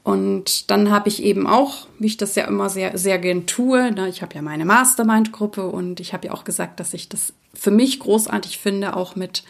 Und 0.09 0.71
dann 0.71 0.91
habe 0.91 1.11
ich 1.11 1.23
eben 1.23 1.47
auch, 1.47 1.87
wie 1.99 2.07
ich 2.07 2.17
das 2.17 2.35
ja 2.35 2.47
immer 2.47 2.71
sehr, 2.71 2.97
sehr 2.97 3.19
gern 3.19 3.45
tue, 3.45 3.93
ne, 3.93 4.09
ich 4.09 4.23
habe 4.23 4.35
ja 4.35 4.41
meine 4.41 4.65
Mastermind-Gruppe 4.65 5.69
und 5.69 6.01
ich 6.01 6.15
habe 6.15 6.29
ja 6.29 6.33
auch 6.33 6.45
gesagt, 6.45 6.81
dass 6.81 6.95
ich 6.95 7.11
das 7.11 7.35
für 7.53 7.71
mich 7.71 8.01
großartig 8.01 8.57
finde, 8.57 8.97
auch 8.97 9.17
mit 9.17 9.45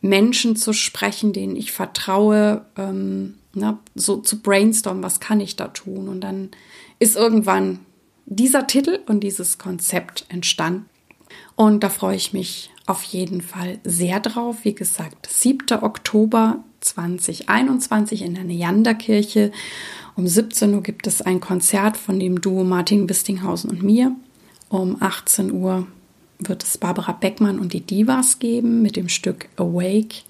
Menschen 0.00 0.56
zu 0.56 0.72
sprechen, 0.72 1.32
denen 1.32 1.54
ich 1.54 1.70
vertraue, 1.70 2.66
ähm, 2.76 3.38
ne, 3.54 3.78
so 3.94 4.16
zu 4.16 4.42
brainstormen, 4.42 5.04
was 5.04 5.20
kann 5.20 5.38
ich 5.38 5.54
da 5.54 5.68
tun. 5.68 6.08
Und 6.08 6.22
dann 6.22 6.50
ist 6.98 7.14
irgendwann 7.14 7.78
dieser 8.24 8.66
Titel 8.66 8.98
und 9.06 9.20
dieses 9.20 9.58
Konzept 9.58 10.26
entstanden. 10.28 10.86
Und 11.54 11.84
da 11.84 11.88
freue 11.88 12.16
ich 12.16 12.32
mich 12.32 12.72
auf 12.86 13.04
jeden 13.04 13.42
Fall 13.42 13.78
sehr 13.84 14.18
drauf. 14.18 14.64
Wie 14.64 14.74
gesagt, 14.74 15.28
7. 15.30 15.84
Oktober 15.84 16.64
2021 16.86 18.22
in 18.22 18.34
der 18.34 18.44
Neanderkirche. 18.44 19.52
Um 20.14 20.26
17 20.26 20.74
Uhr 20.74 20.82
gibt 20.82 21.06
es 21.06 21.22
ein 21.22 21.40
Konzert 21.40 21.96
von 21.96 22.18
dem 22.18 22.40
Duo 22.40 22.64
Martin 22.64 23.08
Wistinghausen 23.08 23.70
und 23.70 23.82
mir. 23.82 24.14
Um 24.68 24.96
18 25.00 25.52
Uhr 25.52 25.86
wird 26.38 26.62
es 26.62 26.78
Barbara 26.78 27.12
Beckmann 27.12 27.58
und 27.58 27.72
die 27.72 27.80
Divas 27.80 28.38
geben 28.38 28.82
mit 28.82 28.96
dem 28.96 29.08
Stück 29.08 29.48
Awake. 29.56 30.22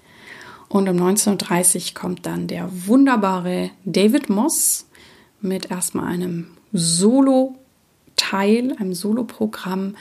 Und 0.69 0.89
um 0.89 0.97
19.30 0.97 1.75
Uhr 1.75 1.81
kommt 1.93 2.25
dann 2.25 2.47
der 2.47 2.69
wunderbare 2.87 3.71
David 3.85 4.29
Moss 4.29 4.87
mit 5.41 5.71
erstmal 5.71 6.11
einem 6.11 6.47
Solo-Teil, 6.73 8.75
einem 8.77 8.93
Solo-Programm. 8.93 9.95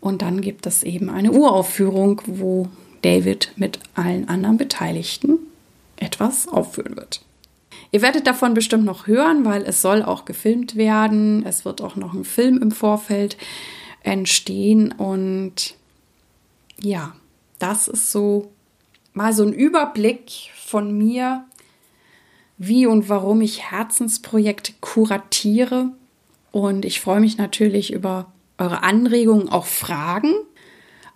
Und 0.00 0.22
dann 0.22 0.42
gibt 0.42 0.66
es 0.66 0.82
eben 0.82 1.08
eine 1.08 1.32
Uraufführung, 1.32 2.20
wo 2.26 2.68
David 3.02 3.52
mit 3.56 3.78
allen 3.94 4.28
anderen 4.28 4.58
Beteiligten 4.58 5.38
etwas 6.06 6.48
aufführen 6.48 6.96
wird. 6.96 7.20
Ihr 7.90 8.00
werdet 8.00 8.26
davon 8.26 8.54
bestimmt 8.54 8.84
noch 8.84 9.06
hören, 9.06 9.44
weil 9.44 9.62
es 9.62 9.82
soll 9.82 10.02
auch 10.02 10.24
gefilmt 10.24 10.76
werden. 10.76 11.44
Es 11.44 11.64
wird 11.64 11.82
auch 11.82 11.96
noch 11.96 12.14
ein 12.14 12.24
Film 12.24 12.62
im 12.62 12.70
Vorfeld 12.70 13.36
entstehen. 14.02 14.92
Und 14.92 15.74
ja, 16.80 17.14
das 17.58 17.88
ist 17.88 18.10
so 18.10 18.52
mal 19.12 19.32
so 19.32 19.42
ein 19.42 19.52
Überblick 19.52 20.50
von 20.54 20.96
mir, 20.96 21.44
wie 22.58 22.86
und 22.86 23.08
warum 23.08 23.40
ich 23.40 23.70
Herzensprojekte 23.70 24.72
kuratiere. 24.80 25.90
Und 26.52 26.84
ich 26.84 27.00
freue 27.00 27.20
mich 27.20 27.36
natürlich 27.36 27.92
über 27.92 28.32
eure 28.58 28.82
Anregungen, 28.82 29.48
auch 29.48 29.66
Fragen 29.66 30.32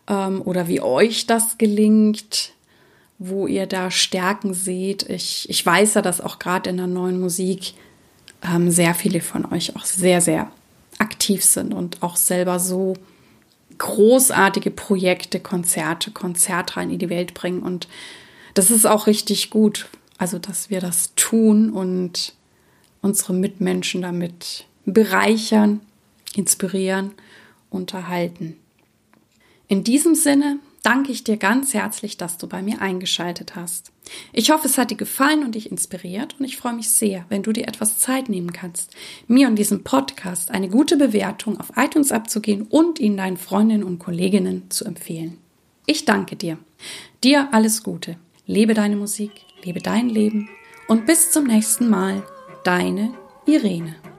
ähm, 0.09 0.43
oder 0.45 0.69
wie 0.69 0.81
euch 0.81 1.27
das 1.27 1.59
gelingt, 1.59 2.53
wo 3.23 3.47
ihr 3.47 3.67
da 3.67 3.91
Stärken 3.91 4.55
seht. 4.55 5.03
Ich, 5.09 5.49
ich 5.51 5.65
weiß 5.65 5.95
ja, 5.95 6.03
dass 6.03 6.23
auch 6.23 6.39
gerade 6.39 6.71
in 6.71 6.79
der 6.79 6.87
neuen 6.87 7.21
Musik 7.21 7.75
ähm, 8.43 8.71
sehr 8.71 8.95
viele 8.95 9.21
von 9.21 9.45
euch 9.53 9.77
auch 9.77 9.85
sehr, 9.85 10.23
sehr 10.23 10.51
aktiv 10.99 11.45
sind 11.45 11.75
und 11.75 12.03
auch 12.03 12.17
selber 12.17 12.59
so 12.59 12.95
großartige 13.77 14.71
Projekte, 14.71 15.39
Konzerte, 15.39 16.11
Konzertreihen 16.13 16.91
in 16.91 16.99
die 16.99 17.11
Welt 17.11 17.35
bringen. 17.35 17.63
Und 17.63 17.89
das 18.55 18.71
ist 18.71 18.87
auch 18.87 19.07
richtig 19.07 19.51
gut, 19.51 19.89
also, 20.17 20.39
dass 20.39 20.71
wir 20.71 20.81
das 20.81 21.15
tun 21.15 21.71
und 21.71 22.33
unsere 23.03 23.35
Mitmenschen 23.35 24.01
damit 24.01 24.65
bereichern, 24.87 25.81
inspirieren, 26.35 27.13
unterhalten. 27.69 28.57
In 29.69 29.85
diesem 29.85 30.15
Sinne 30.15 30.59
danke 30.83 31.13
ich 31.13 31.25
dir 31.25 31.37
ganz 31.37 31.75
herzlich, 31.75 32.17
dass 32.17 32.39
du 32.39 32.47
bei 32.47 32.63
mir 32.63 32.81
eingeschaltet 32.81 33.57
hast. 33.57 33.93
Ich 34.33 34.51
hoffe, 34.51 34.67
es 34.67 34.79
hat 34.79 34.91
dir 34.91 34.97
gefallen 34.97 35.45
und 35.45 35.55
dich 35.55 35.71
inspiriert 35.71 36.37
und 36.39 36.45
ich 36.45 36.57
freue 36.57 36.75
mich 36.75 36.91
sehr, 36.91 37.25
wenn 37.29 37.43
du 37.43 37.53
dir 37.53 37.69
etwas 37.69 37.99
Zeit 37.99 38.29
nehmen 38.29 38.53
kannst, 38.53 38.95
mir 39.29 39.49
und 39.49 39.57
diesem 39.57 39.85
Podcast 39.85 40.51
eine 40.51 40.69
gute 40.69 40.97
Bewertung 40.97 41.61
auf 41.61 41.73
iTunes 41.77 42.13
abzugehen 42.13 42.63
und 42.63 42.99
ihn 42.99 43.17
deinen 43.17 43.37
Freundinnen 43.37 43.85
und 43.85 43.99
Kolleginnen 43.99 44.71
zu 44.71 44.85
empfehlen. 44.85 45.39
Ich 45.87 46.05
danke 46.05 46.37
dir. 46.37 46.59
Dir 47.23 47.49
alles 47.53 47.83
Gute. 47.83 48.17
Lebe 48.47 48.75
deine 48.75 48.97
Musik, 48.97 49.33
lebe 49.63 49.81
dein 49.81 50.09
Leben 50.09 50.49
und 50.89 51.07
bis 51.07 51.31
zum 51.31 51.45
nächsten 51.45 51.89
Mal. 51.89 52.23
Deine 52.65 53.15
Irene. 53.47 54.10